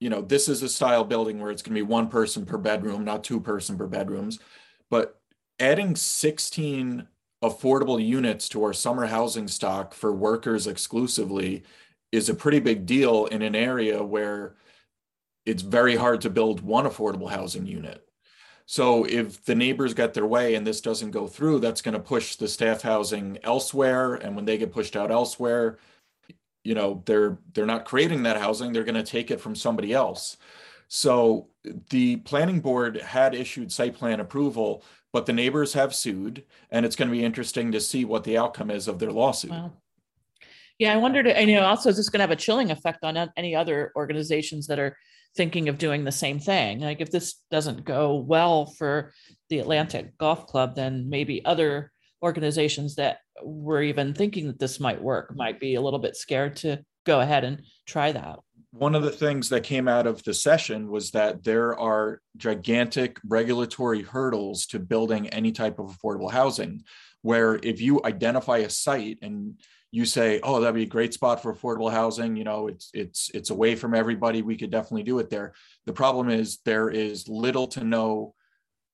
[0.00, 2.58] you know, this is a style building where it's going to be one person per
[2.58, 4.40] bedroom, not two person per bedrooms.
[4.90, 5.20] But
[5.60, 7.06] adding 16
[7.42, 11.62] affordable units to our summer housing stock for workers exclusively
[12.10, 14.56] is a pretty big deal in an area where
[15.46, 18.06] it's very hard to build one affordable housing unit.
[18.66, 22.00] So if the neighbors get their way and this doesn't go through, that's going to
[22.00, 24.14] push the staff housing elsewhere.
[24.14, 25.78] And when they get pushed out elsewhere,
[26.64, 29.92] you know, they're they're not creating that housing, they're going to take it from somebody
[29.92, 30.36] else.
[30.88, 31.48] So
[31.90, 36.96] the planning board had issued site plan approval, but the neighbors have sued, and it's
[36.96, 39.50] going to be interesting to see what the outcome is of their lawsuit.
[39.50, 39.72] Wow.
[40.78, 43.04] Yeah, I wondered, and you know, also is this going to have a chilling effect
[43.04, 44.96] on any other organizations that are
[45.36, 46.80] thinking of doing the same thing?
[46.80, 49.12] Like, if this doesn't go well for
[49.48, 55.02] the Atlantic Golf Club, then maybe other organizations that were even thinking that this might
[55.02, 58.38] work might be a little bit scared to go ahead and try that.
[58.70, 63.18] One of the things that came out of the session was that there are gigantic
[63.26, 66.84] regulatory hurdles to building any type of affordable housing.
[67.20, 71.42] Where if you identify a site and you say, "Oh, that'd be a great spot
[71.42, 74.40] for affordable housing," you know, it's it's it's away from everybody.
[74.40, 75.52] We could definitely do it there.
[75.84, 78.34] The problem is there is little to no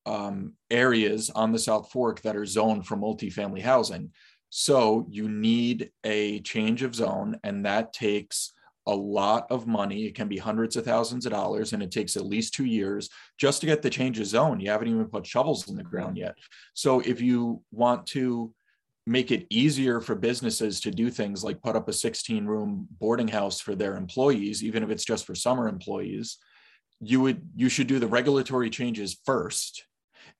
[0.09, 4.11] um, areas on the South Fork that are zoned for multifamily housing.
[4.49, 8.53] So you need a change of zone, and that takes
[8.87, 10.07] a lot of money.
[10.07, 13.11] It can be hundreds of thousands of dollars, and it takes at least two years
[13.37, 14.61] just to get the change of zone.
[14.61, 16.37] You haven't even put shovels in the ground yet.
[16.73, 18.55] So if you want to
[19.07, 23.29] make it easier for businesses to do things like put up a 16 room boarding
[23.29, 26.39] house for their employees, even if it's just for summer employees,
[27.01, 29.85] you would you should do the regulatory changes first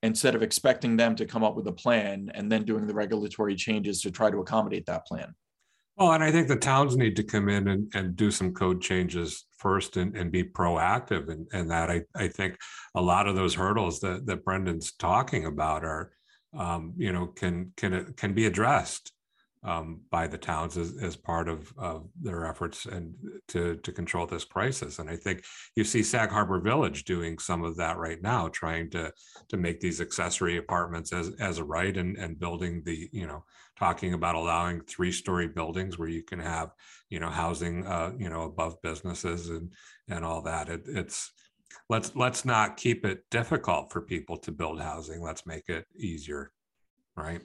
[0.03, 3.55] instead of expecting them to come up with a plan and then doing the regulatory
[3.55, 5.33] changes to try to accommodate that plan.
[5.97, 8.81] Well, and I think the towns need to come in and, and do some code
[8.81, 11.29] changes first and, and be proactive.
[11.51, 12.57] And, that I, I think
[12.95, 16.13] a lot of those hurdles that, that Brendan's talking about are,
[16.57, 19.11] um, you know, can can can be addressed
[19.63, 23.13] um, by the towns as, as part of, of their efforts and
[23.49, 24.99] to, to control this crisis.
[24.99, 25.43] And I think
[25.75, 29.11] you see Sag Harbor Village doing some of that right now, trying to
[29.49, 33.43] to make these accessory apartments as, as a right and, and building the, you know,
[33.77, 36.71] talking about allowing three story buildings where you can have,
[37.09, 39.73] you know, housing, uh, you know, above businesses and
[40.07, 40.69] and all that.
[40.69, 41.31] It, it's
[41.89, 45.21] let's let's not keep it difficult for people to build housing.
[45.21, 46.51] Let's make it easier,
[47.17, 47.41] right?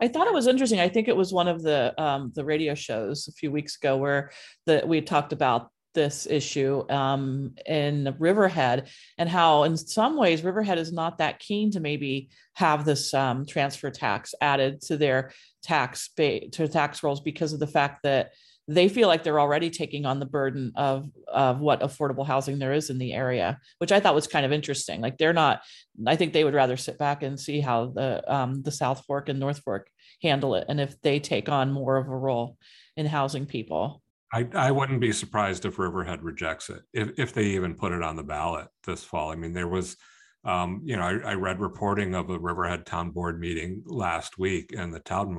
[0.00, 0.80] I thought it was interesting.
[0.80, 3.96] I think it was one of the um, the radio shows a few weeks ago
[3.96, 4.30] where
[4.66, 10.78] that we talked about this issue um, in Riverhead and how, in some ways, Riverhead
[10.78, 15.32] is not that keen to maybe have this um, transfer tax added to their
[15.62, 18.32] tax ba- to tax rolls because of the fact that
[18.68, 22.72] they feel like they're already taking on the burden of of what affordable housing there
[22.72, 25.00] is in the area, which I thought was kind of interesting.
[25.00, 25.62] Like they're not.
[26.06, 29.28] I think they would rather sit back and see how the um, the South Fork
[29.28, 29.88] and North Fork
[30.22, 32.56] handle it, and if they take on more of a role
[32.96, 34.02] in housing people.
[34.32, 38.02] I, I wouldn't be surprised if Riverhead rejects it, if, if they even put it
[38.02, 39.32] on the ballot this fall.
[39.32, 39.96] I mean, there was,
[40.44, 44.72] um, you know, I, I, read reporting of a Riverhead town board meeting last week,
[44.76, 45.34] and the town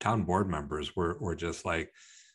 [0.00, 1.92] town board members were were just like,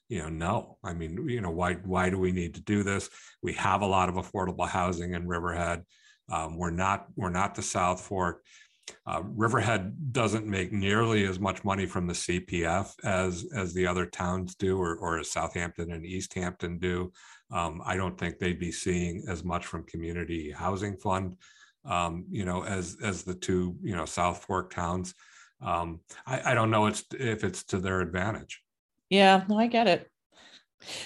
[0.10, 0.78] you know, no.
[0.84, 3.10] I mean, you know, why why do we need to do this?
[3.42, 5.84] We have a lot of affordable housing in Riverhead.
[6.32, 8.44] Um, we're not we're not the South Fork.
[9.06, 14.08] Uh, Riverhead doesn't make nearly as much money from the CPF as as the other
[14.08, 17.12] towns do, or, or as Southampton and East Hampton do.
[17.52, 21.38] Um, I don't think they'd be seeing as much from Community Housing Fund,
[21.86, 25.14] um, you know, as as the two you know South Fork towns.
[25.62, 28.64] Um, I, I don't know it's, if it's to their advantage.
[29.10, 30.10] Yeah, no, I get it.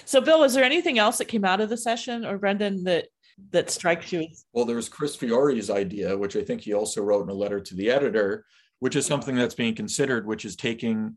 [0.04, 3.06] So, Bill, was there anything else that came out of the session, or Brendan, that
[3.50, 4.28] that strikes you?
[4.52, 7.60] Well, there was Chris Fiore's idea, which I think he also wrote in a letter
[7.60, 8.44] to the editor,
[8.78, 11.16] which is something that's being considered, which is taking,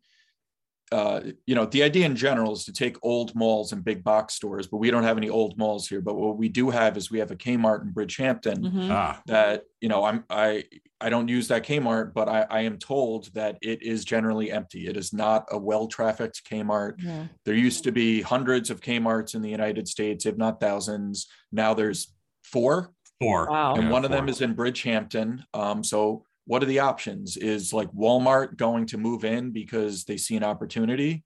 [0.91, 4.35] uh, you know, the idea in general is to take old malls and big box
[4.35, 5.99] stores, but we don't have any old malls here.
[6.01, 8.91] But what we do have is we have a Kmart in Bridgehampton mm-hmm.
[8.91, 9.21] ah.
[9.25, 10.63] that, you know, I'm I
[10.99, 14.87] I don't use that Kmart, but I, I, am told that it is generally empty.
[14.87, 16.95] It is not a well-trafficked Kmart.
[16.97, 17.27] Yeah.
[17.45, 21.27] There used to be hundreds of Kmarts in the United States, if not thousands.
[21.51, 22.93] Now there's four.
[23.19, 23.47] Four.
[23.49, 23.75] Wow.
[23.75, 24.17] And yeah, one of four.
[24.17, 25.43] them is in Bridgehampton.
[25.53, 27.37] Um, so what are the options?
[27.37, 31.23] Is like Walmart going to move in because they see an opportunity?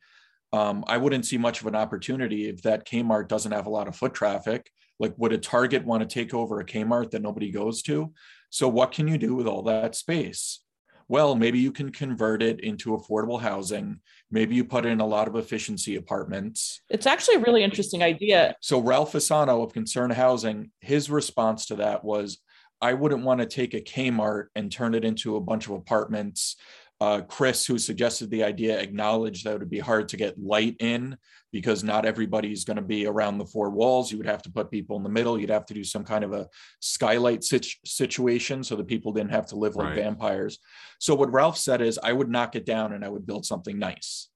[0.52, 3.88] Um, I wouldn't see much of an opportunity if that Kmart doesn't have a lot
[3.88, 4.70] of foot traffic.
[5.00, 8.14] Like, would a Target want to take over a Kmart that nobody goes to?
[8.50, 10.60] So, what can you do with all that space?
[11.08, 14.00] Well, maybe you can convert it into affordable housing.
[14.30, 16.82] Maybe you put in a lot of efficiency apartments.
[16.90, 18.56] It's actually a really interesting idea.
[18.62, 22.40] So, Ralph Fasano of Concern Housing, his response to that was
[22.82, 26.56] I wouldn't want to take a Kmart and turn it into a bunch of apartments
[27.02, 30.76] uh, Chris, who suggested the idea, acknowledged that it would be hard to get light
[30.80, 31.18] in
[31.52, 34.12] because not everybody's going to be around the four walls.
[34.12, 35.40] You would have to put people in the middle.
[35.40, 36.48] You'd have to do some kind of a
[36.80, 39.96] skylight situ- situation so that people didn't have to live like Right.
[39.96, 40.60] vampires.
[41.00, 43.80] So what Ralph said is, I would knock it down and I would build something
[43.80, 44.30] nice.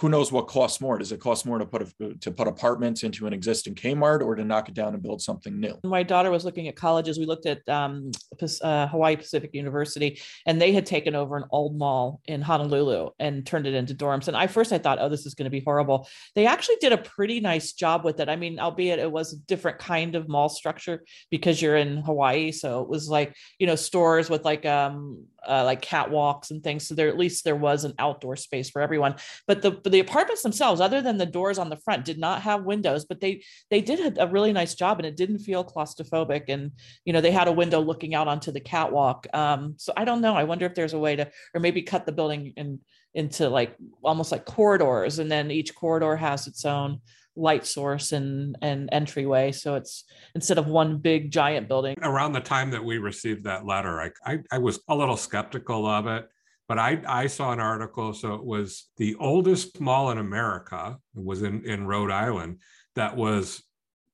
[0.00, 0.96] Who knows what costs more?
[0.96, 4.34] Does it cost more to put a, to put apartments into an existing Kmart or
[4.34, 5.78] to knock it down and build something new?
[5.84, 7.18] my daughter was looking at colleges.
[7.18, 8.10] We looked at um,
[8.62, 13.46] uh, Hawaii Pacific University, and they had taken over an old mall in Honolulu and
[13.46, 14.28] turned it into dorms.
[14.28, 16.08] And I first I thought, oh, this is going to be horrible.
[16.34, 18.30] They actually did a pretty nice job with it.
[18.30, 22.52] I mean, albeit it was a different kind of mall structure because you're in Hawaii,
[22.52, 26.86] so it was like you know stores with like um uh, like catwalks and things.
[26.86, 29.16] So there at least there was an outdoor space for everyone.
[29.46, 32.42] But the but the apartments themselves, other than the doors on the front, did not
[32.42, 33.04] have windows.
[33.04, 36.44] But they they did a really nice job, and it didn't feel claustrophobic.
[36.48, 36.72] And
[37.04, 39.26] you know they had a window looking out onto the catwalk.
[39.32, 40.34] Um, so I don't know.
[40.34, 42.80] I wonder if there's a way to, or maybe cut the building in
[43.14, 47.00] into like almost like corridors, and then each corridor has its own
[47.36, 49.52] light source and and entryway.
[49.52, 50.04] So it's
[50.34, 51.96] instead of one big giant building.
[52.02, 55.86] around the time that we received that letter, I, I, I was a little skeptical
[55.86, 56.28] of it,
[56.68, 58.12] but I, I saw an article.
[58.12, 62.60] So it was the oldest mall in America, it was in, in Rhode Island,
[62.94, 63.62] that was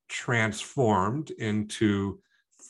[0.07, 2.19] transformed into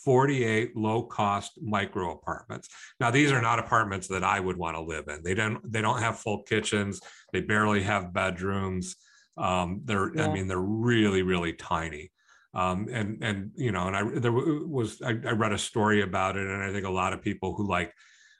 [0.03, 2.69] 48 low cost micro apartments.
[2.99, 5.21] Now these are not apartments that I would want to live in.
[5.23, 7.01] They don't they don't have full kitchens,
[7.33, 8.95] they barely have bedrooms.
[9.37, 12.11] Um, they're I mean they're really really tiny
[12.57, 16.37] um, and and you know, and I there was I, I read a story about
[16.37, 17.93] it, and I think a lot of people who like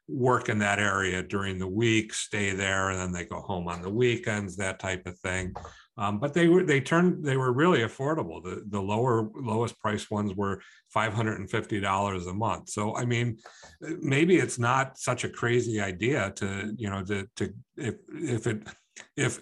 [0.07, 3.83] work in that area during the week stay there, and then they go home on
[3.83, 5.53] the weekends, that type of thing.
[5.99, 8.41] Um, but they were they turned they were really affordable.
[8.41, 12.69] The the lower lowest price ones were five hundred and fifty dollars a month.
[12.69, 13.37] So I mean,
[13.81, 18.67] maybe it's not such a crazy idea to you know to to if if it
[19.15, 19.41] if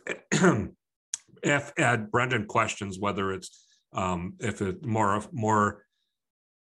[1.46, 5.84] if Ed Brendan questions whether it's um, if it's more more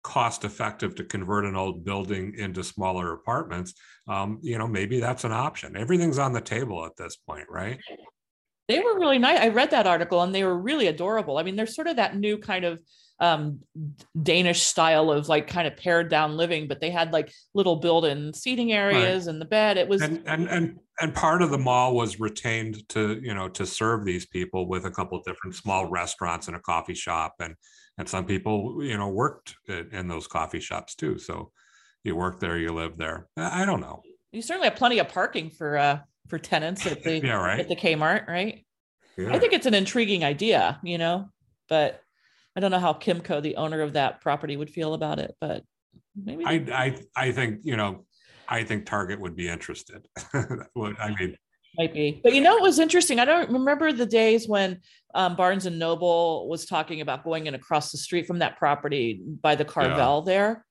[0.05, 3.75] cost effective to convert an old building into smaller apartments,
[4.07, 5.77] um, you know, maybe that's an option.
[5.77, 7.81] Everything's on the table at this point, right?
[8.69, 9.41] they were really nice.
[9.41, 11.39] I read that article and they were really adorable.
[11.39, 12.81] I mean, they're sort of that new kind of
[13.21, 13.61] um
[14.21, 18.35] Danish style of like kind of pared down living, but they had like little built-in
[18.35, 19.77] seating areas and the bed.
[19.77, 23.49] It was And and and and part of the mall was retained to you know
[23.51, 27.35] to serve these people with a couple of different small restaurants and a coffee shop
[27.41, 27.55] and
[27.99, 31.19] and some people you know worked in those coffee shops too.
[31.19, 31.53] So
[32.03, 33.29] you work there, you live there.
[33.37, 34.03] I I don't know.
[34.33, 35.99] you certainly have plenty of parking for uh
[36.29, 37.61] for tenants at the Yeah, right.
[37.61, 38.67] at the Kmart, right?
[39.17, 39.33] Yeah.
[39.33, 41.29] I think it's an intriguing idea, you know,
[41.69, 42.01] but
[42.57, 45.65] I don't know how Kimco, the owner of that property, would feel about it, but
[46.17, 48.05] maybe I, I, I think, you know,
[48.49, 50.07] I think Target would be interested.
[50.35, 51.37] I mean,
[51.77, 52.21] might be.
[52.23, 53.19] But you know, it was interesting.
[53.19, 54.81] I don't remember the days when
[55.15, 59.21] um, Barnes and Noble was talking about going in across the street from that property
[59.43, 60.65] by the Carvel there.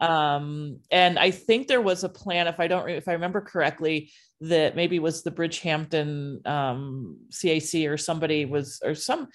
[0.00, 4.12] Um, and I think there was a plan, if I don't, if I remember correctly,
[4.40, 9.28] that maybe was the Bridgehampton um, CAC or somebody was, or some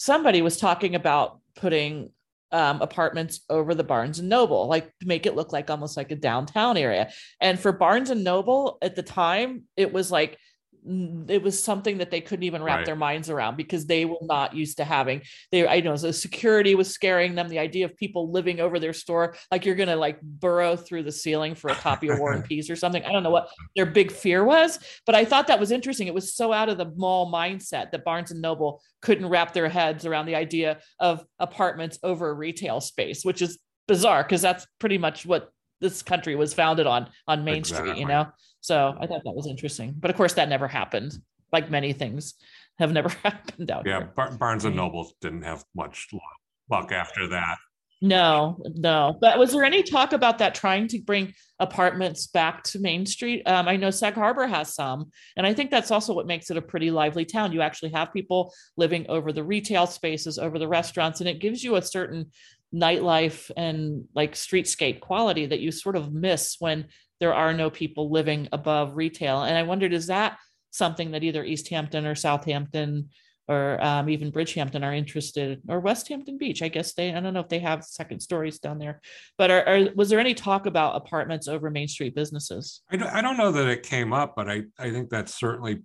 [0.00, 2.10] somebody was talking about putting
[2.52, 6.10] um, apartments over the Barnes and Noble, like to make it look like almost like
[6.10, 7.10] a downtown area.
[7.38, 10.38] And for Barnes and Noble at the time, it was like
[10.86, 12.86] it was something that they couldn't even wrap Right.
[12.86, 15.20] their minds around because they were not used to having
[15.52, 18.94] they I know the security was scaring them the idea of people living over their
[18.94, 22.44] store like you're gonna like burrow through the ceiling for a copy of War and
[22.50, 23.04] Peace or something.
[23.04, 26.06] I don't know what their big fear was but I thought that was interesting.
[26.06, 29.68] It was so out of the mall mindset that Barnes and Noble couldn't wrap their
[29.68, 34.66] heads around the idea of apartments over a retail space which is bizarre because that's
[34.78, 35.50] pretty much what
[35.80, 38.26] this country was founded on on Main Street you know
[38.60, 39.94] so I thought that was interesting.
[39.98, 41.14] But of course, that never happened.
[41.52, 42.34] Like many things
[42.78, 44.12] have never happened out yeah, here.
[44.14, 44.82] Bar- Barnes and Yeah.
[44.82, 46.22] Noble didn't have much luck,
[46.70, 47.56] luck after that.
[48.02, 49.18] No, no.
[49.20, 53.42] But was there any talk about that trying to bring apartments back to Main Street?
[53.46, 55.10] Um, I know Sag Harbor has some.
[55.36, 57.52] And I think that's also what makes it a pretty lively town.
[57.52, 61.62] You actually have people living over the retail spaces, over the restaurants, and it gives
[61.62, 62.30] you a certain
[62.74, 66.86] nightlife and like streetscape quality that you sort of miss when
[67.20, 69.42] there are no people living above retail.
[69.42, 70.38] And I wondered, is that
[70.70, 73.10] something that either East Hampton or Southampton
[73.46, 76.62] or um, even Bridgehampton are interested, or West Hampton Beach?
[76.62, 79.00] I guess they, I don't know if they have second stories down there,
[79.36, 82.82] but are, are, was there any talk about apartments over Main Street businesses?
[82.90, 85.80] I don't, I don't know that it came up, but I, I think that's certainly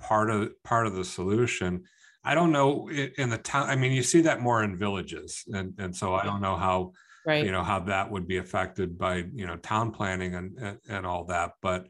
[0.00, 1.84] part of part of the solution.
[2.24, 3.68] I don't know in the town.
[3.68, 6.92] I mean, you see that more in villages, and and so I don't know how
[7.28, 7.44] right.
[7.44, 11.06] you know how that would be affected by you know town planning and and, and
[11.06, 11.52] all that.
[11.62, 11.86] But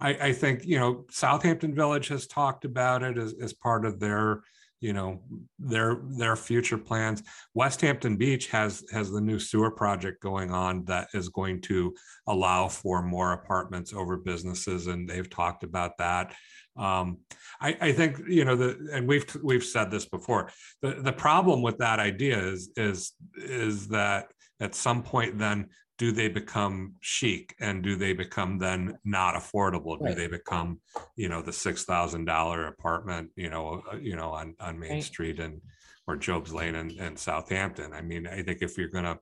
[0.00, 4.00] I, I think you know southampton village has talked about it as, as part of
[4.00, 4.42] their
[4.80, 5.20] you know
[5.58, 7.22] their their future plans.
[7.54, 11.94] West hampton beach has has the new sewer project going on that is going to
[12.26, 16.34] allow for more apartments over businesses and they've talked about that.
[16.76, 17.18] Um,
[17.60, 20.50] I, I, think you know the and we've we've said this before
[20.80, 24.28] the, the problem with that idea is is is that
[24.60, 25.68] at some point then
[26.00, 30.14] do they become chic and do they become then not affordable right.
[30.16, 30.80] do they become
[31.16, 34.92] you know the six thousand dollar apartment you know uh, you know on on main
[34.92, 35.04] right.
[35.04, 35.60] street and
[36.06, 39.18] or job's lane and, and southampton i mean i think if you're going to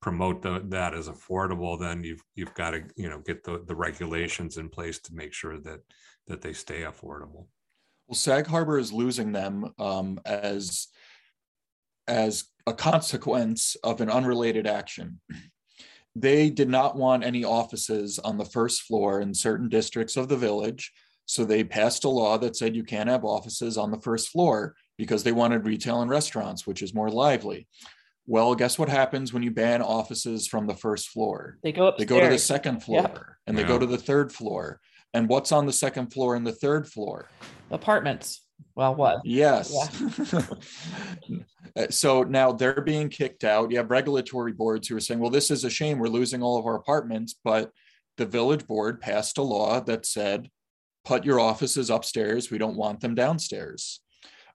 [0.00, 3.74] promote the, that as affordable then you've you've got to you know get the, the
[3.74, 5.80] regulations in place to make sure that
[6.26, 7.46] that they stay affordable
[8.08, 10.88] well sag harbor is losing them um, as
[12.08, 15.20] as a consequence of an unrelated action
[16.14, 20.36] they did not want any offices on the first floor in certain districts of the
[20.36, 20.92] village.
[21.24, 24.74] So they passed a law that said you can't have offices on the first floor
[24.98, 27.66] because they wanted retail and restaurants, which is more lively.
[28.26, 31.58] Well, guess what happens when you ban offices from the first floor?
[31.62, 31.98] They go up.
[31.98, 33.18] They go to the second floor yep.
[33.46, 33.68] and they yeah.
[33.68, 34.80] go to the third floor.
[35.14, 37.28] And what's on the second floor and the third floor?
[37.70, 38.41] Apartments.
[38.74, 39.20] Well, what?
[39.24, 39.72] Yes.
[40.28, 40.42] Yeah.
[41.74, 43.70] Uh, so now they're being kicked out.
[43.70, 45.98] You have regulatory boards who are saying, well, this is a shame.
[45.98, 47.34] We're losing all of our apartments.
[47.42, 47.70] But
[48.18, 50.50] the village board passed a law that said,
[51.04, 52.50] put your offices upstairs.
[52.50, 54.00] We don't want them downstairs.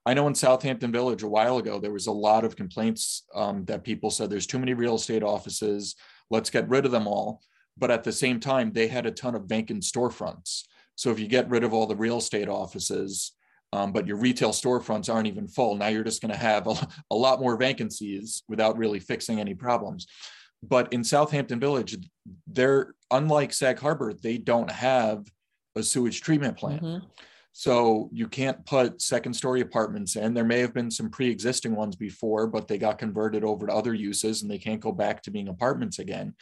[0.06, 3.64] I know in Southampton Village a while ago, there was a lot of complaints um,
[3.66, 5.96] that people said there's too many real estate offices.
[6.30, 7.42] Let's get rid of them all.
[7.76, 10.62] But at the same time, they had a ton of vacant storefronts.
[10.94, 13.32] So if you get rid of all the real estate offices,
[13.72, 15.76] um, but your retail storefronts aren't even full.
[15.76, 16.74] Now you're just going to have a,
[17.10, 20.06] a lot more vacancies without really fixing any problems.
[20.62, 21.96] But in Southampton Village,
[22.46, 25.24] they're unlike Sag Harbor, they don't have
[25.76, 26.82] a sewage treatment plant.
[26.82, 27.06] Mm-hmm.
[27.52, 30.34] So you can't put second story apartments in.
[30.34, 33.72] There may have been some pre existing ones before, but they got converted over to
[33.72, 36.34] other uses and they can't go back to being apartments again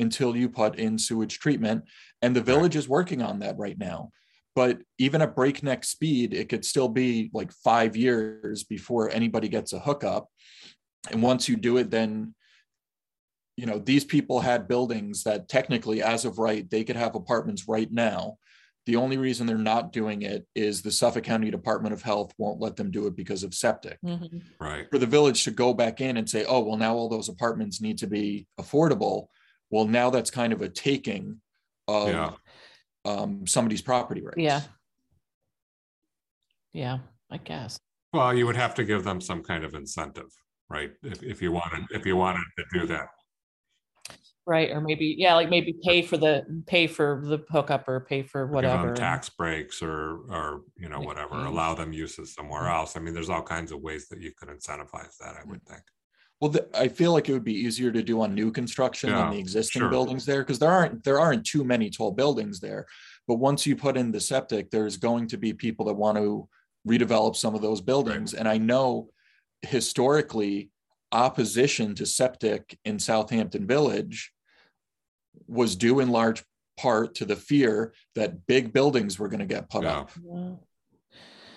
[0.00, 1.84] until you put in sewage treatment.
[2.22, 4.10] And the village is working on that right now
[4.54, 9.72] but even at breakneck speed it could still be like five years before anybody gets
[9.72, 10.28] a hookup.
[11.10, 12.34] And once you do it then
[13.56, 17.68] you know these people had buildings that technically as of right they could have apartments
[17.68, 18.38] right now.
[18.86, 22.60] The only reason they're not doing it is the suffolk county department of health won't
[22.60, 23.98] let them do it because of septic.
[24.04, 24.38] Mm-hmm.
[24.60, 24.86] right.
[24.90, 27.80] For the village to go back in and say oh well now all those apartments
[27.80, 29.28] need to be affordable.
[29.70, 31.40] Well now that's kind of a taking
[31.88, 32.30] of yeah
[33.04, 34.38] um, somebody's property rights.
[34.38, 34.60] Yeah.
[36.72, 36.98] Yeah,
[37.30, 37.78] I guess.
[38.12, 40.30] Well, you would have to give them some kind of incentive,
[40.68, 40.92] right?
[41.02, 43.08] If, if you wanted if you wanted to do that.
[44.46, 44.70] Right.
[44.70, 48.46] Or maybe, yeah, like maybe pay for the pay for the hookup or pay for
[48.46, 48.92] whatever.
[48.92, 51.46] tax breaks or or you know, whatever.
[51.46, 52.74] Allow them uses somewhere mm-hmm.
[52.74, 52.96] else.
[52.96, 55.82] I mean, there's all kinds of ways that you could incentivize that, I would think.
[56.44, 59.22] Well, the, I feel like it would be easier to do on new construction yeah,
[59.22, 59.88] than the existing sure.
[59.88, 62.84] buildings there because there aren't there aren't too many tall buildings there.
[63.26, 66.46] But once you put in the septic, there's going to be people that want to
[66.86, 68.34] redevelop some of those buildings.
[68.34, 68.40] Right.
[68.40, 69.08] And I know
[69.62, 70.68] historically,
[71.12, 74.30] opposition to septic in Southampton Village
[75.46, 76.44] was due in large
[76.76, 79.98] part to the fear that big buildings were going to get put yeah.
[79.98, 80.10] up.
[80.22, 80.50] Yeah.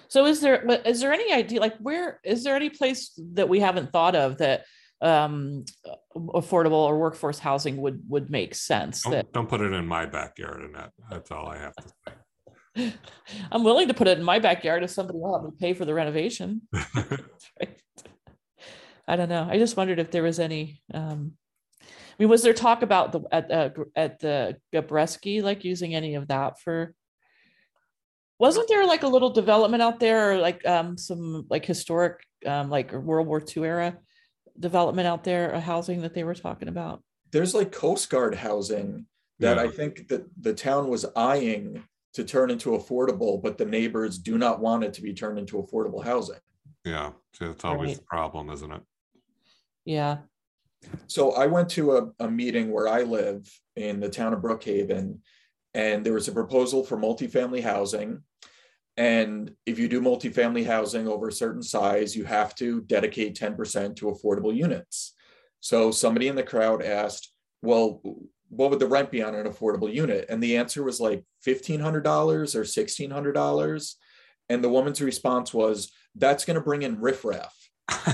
[0.08, 3.60] So is there is there any idea like where is there any place that we
[3.60, 4.64] haven't thought of that
[5.02, 5.64] um
[6.16, 10.08] affordable or workforce housing would would make sense don't, that don't put it in my
[10.08, 12.14] backyard that that's all i have to say.
[13.52, 15.86] I'm willing to put it in my backyard if somebody will help me pay for
[15.86, 16.62] the renovation.
[19.10, 19.48] I don't know.
[19.50, 21.34] I just wondered if there was any um
[21.82, 26.16] I mean, was there talk about the at uh, at the Gabreski like using any
[26.16, 26.93] of that for
[28.39, 32.70] wasn't there like a little development out there or like um some like historic um
[32.70, 33.98] like world war ii era
[34.60, 37.01] development out there a housing that they were talking about
[37.32, 39.05] there's like coast guard housing
[39.39, 39.64] that yeah.
[39.64, 41.84] i think that the town was eyeing
[42.14, 45.58] to turn into affordable but the neighbors do not want it to be turned into
[45.58, 46.39] affordable housing
[46.86, 47.97] yeah so it's always right.
[47.97, 48.82] the problem isn't it
[49.86, 50.18] yeah
[51.08, 55.18] so i went to a, a meeting where i live in the town of brookhaven
[55.78, 58.24] and there was a proposal for multifamily housing.
[58.98, 63.95] And if you do multifamily housing over a certain size, you have to dedicate 10%
[63.98, 65.14] to affordable units.
[65.60, 67.32] So somebody in the crowd asked,
[67.62, 68.02] well,
[68.50, 70.26] what would the rent be on an affordable unit?
[70.30, 73.93] And the answer was like $1,500 or $1,600.
[74.50, 77.54] And the woman's response was, that's going to bring in riffraff.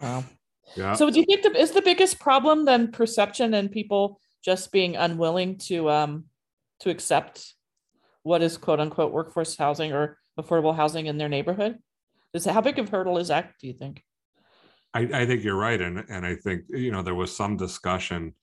[0.00, 0.24] wow.
[0.76, 0.94] Yeah.
[0.94, 4.96] So, do you think the, is the biggest problem then perception and people just being
[4.96, 6.24] unwilling to um
[6.80, 7.54] to accept
[8.22, 11.78] what is quote unquote workforce housing or affordable housing in their neighborhood?
[12.32, 13.52] Is how big of a hurdle is that?
[13.60, 14.02] Do you think?
[14.94, 18.34] I, I think you're right, and and I think you know there was some discussion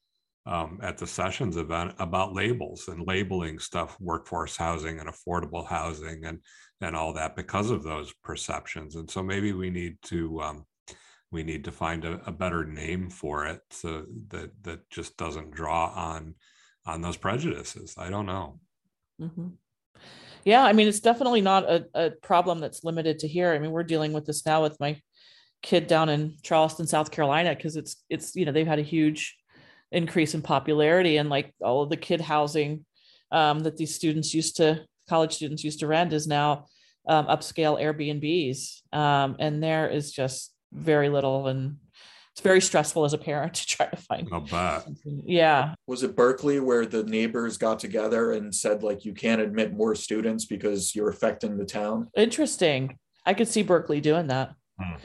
[0.45, 6.25] um, at the sessions event about labels and labeling stuff, workforce housing and affordable housing,
[6.25, 6.39] and
[6.81, 8.95] and all that because of those perceptions.
[8.95, 10.65] And so maybe we need to um,
[11.31, 15.51] we need to find a, a, better name for it so that that just doesn't
[15.51, 16.35] draw on
[16.85, 17.95] on those prejudices.
[17.97, 18.59] I don't know.
[19.21, 19.47] Mm-hmm.
[20.45, 23.53] Yeah, I mean, it's definitely not a, a problem that's limited to here.
[23.53, 25.01] I mean, we're dealing with this now with my
[25.61, 29.35] kid down in Charleston, South Carolina, because it's it's you know they've had a huge
[29.91, 32.85] increase in popularity and like all of the kid housing
[33.31, 36.65] um, that these students used to college students used to rent is now
[37.07, 41.77] um, upscale Airbnbs, um, and there is just very little and
[42.37, 44.29] it's very stressful as a parent to try to find.
[44.31, 44.87] I'll bet.
[45.25, 45.73] Yeah.
[45.87, 49.95] Was it Berkeley where the neighbors got together and said like you can't admit more
[49.95, 52.09] students because you're affecting the town?
[52.15, 52.99] Interesting.
[53.25, 54.53] I could see Berkeley doing that.
[54.79, 54.97] Hmm.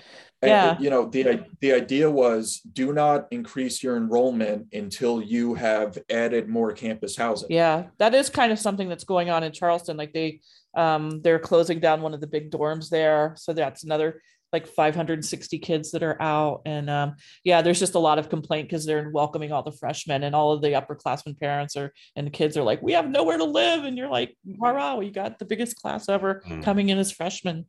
[0.42, 0.72] Yeah.
[0.72, 5.96] And, you know, the the idea was do not increase your enrollment until you have
[6.10, 7.50] added more campus housing.
[7.50, 9.96] Yeah, that is kind of something that's going on in Charleston.
[9.96, 10.40] Like they
[10.74, 13.36] um they're closing down one of the big dorms there.
[13.38, 14.20] So that's another
[14.52, 18.68] like 560 kids that are out and um, yeah there's just a lot of complaint
[18.68, 22.30] because they're welcoming all the freshmen and all of the upperclassmen parents are and the
[22.30, 25.44] kids are like we have nowhere to live and you're like hurrah we got the
[25.44, 26.62] biggest class ever mm.
[26.62, 27.64] coming in as freshmen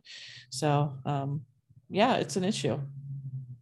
[0.49, 1.41] so um,
[1.93, 2.79] yeah, it's an issue.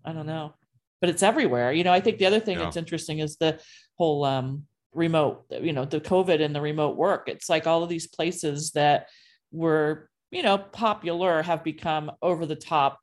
[0.05, 0.53] I don't know,
[1.01, 1.73] but it's everywhere.
[1.73, 2.63] You know, I think the other thing yeah.
[2.63, 3.59] that's interesting is the
[3.97, 7.27] whole um, remote, you know, the COVID and the remote work.
[7.27, 9.07] It's like all of these places that
[9.51, 12.99] were, you know, popular have become over the top,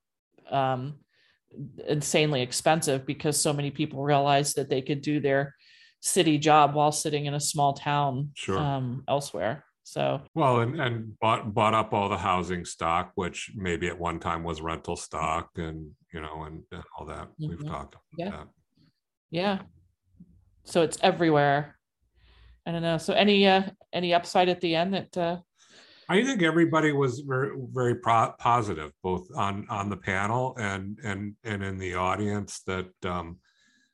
[0.50, 0.94] um,
[1.86, 5.54] insanely expensive because so many people realized that they could do their
[6.00, 8.58] city job while sitting in a small town sure.
[8.58, 9.64] um, elsewhere.
[9.84, 14.20] So well, and and bought bought up all the housing stock, which maybe at one
[14.20, 17.48] time was rental stock, and you know, and, and all that mm-hmm.
[17.48, 18.18] we've talked about.
[18.18, 18.48] Yeah, that.
[19.30, 19.58] yeah.
[20.64, 21.78] So it's everywhere.
[22.66, 22.98] I don't know.
[22.98, 25.38] So any uh any upside at the end that uh
[26.08, 31.34] I think everybody was very very pro- positive, both on on the panel and and
[31.44, 32.62] and in the audience.
[32.66, 33.38] That um,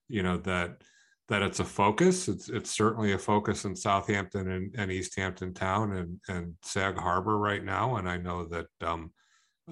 [0.09, 0.83] you know that
[1.29, 2.29] that it's a focus.
[2.29, 6.99] It's it's certainly a focus in Southampton and, and East Hampton Town and, and Sag
[6.99, 7.97] Harbor right now.
[7.97, 9.11] And I know that um,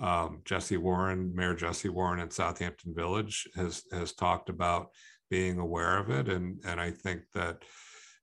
[0.01, 4.89] um, Jesse Warren, Mayor Jesse Warren in Southampton Village has has talked about
[5.31, 6.29] being aware of it.
[6.29, 7.63] And and I think that,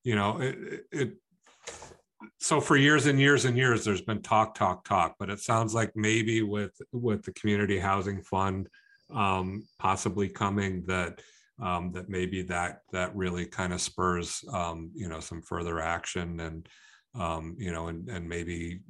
[0.03, 0.57] you know, it,
[0.91, 1.13] it
[2.39, 5.73] so for years and years and years there's been talk talk talk but it sounds
[5.73, 8.67] like maybe with with the community housing fund
[9.13, 11.21] um, possibly coming that
[11.61, 16.39] um, that maybe that that really kind of spurs um, you know some further action
[16.39, 16.67] and
[17.15, 18.81] um, you know and and maybe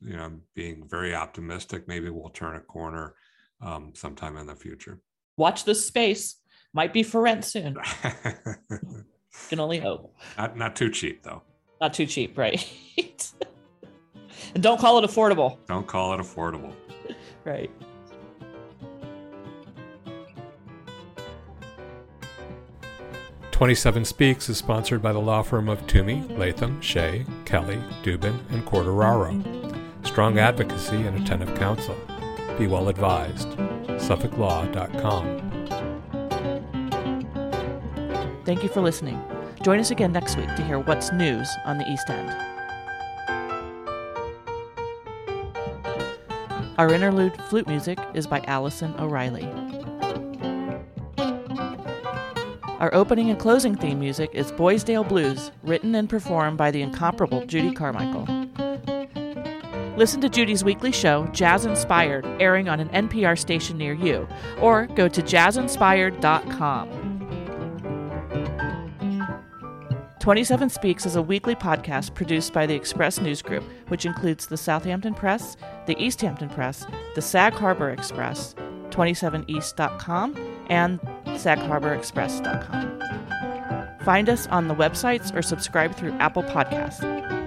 [0.00, 3.14] you know being very optimistic maybe we'll turn a corner
[3.60, 5.00] um, sometime in the future.
[5.36, 6.36] Watch this space.
[6.74, 7.76] Might be for rent soon.
[9.48, 10.14] Can only hope.
[10.36, 11.42] Not not too cheap though
[11.82, 12.72] not too cheap right
[14.54, 16.72] and don't call it affordable don't call it affordable
[17.44, 17.70] right
[23.50, 28.66] 27 Speaks is sponsored by the law firm of Twomey, Latham, Shea, Kelly, Dubin, and
[28.66, 30.04] Quartararo.
[30.04, 31.94] Strong advocacy and attentive counsel.
[32.58, 33.50] Be well advised.
[33.50, 35.52] SuffolkLaw.com.
[38.44, 39.22] Thank you for listening.
[39.62, 42.30] Join us again next week to hear what's news on the East End.
[46.78, 49.48] Our interlude flute music is by Allison O'Reilly.
[52.80, 57.46] Our opening and closing theme music is Boysdale Blues, written and performed by the incomparable
[57.46, 58.26] Judy Carmichael.
[59.96, 64.26] Listen to Judy's weekly show, Jazz Inspired, airing on an NPR station near you,
[64.60, 67.01] or go to jazzinspired.com.
[70.22, 74.56] 27 Speaks is a weekly podcast produced by the Express News Group, which includes the
[74.56, 75.56] Southampton Press,
[75.86, 78.54] the East Hampton Press, the Sag Harbor Express,
[78.90, 80.36] 27east.com,
[80.68, 83.00] and sagharborexpress.com.
[84.04, 87.41] Find us on the websites or subscribe through Apple Podcasts.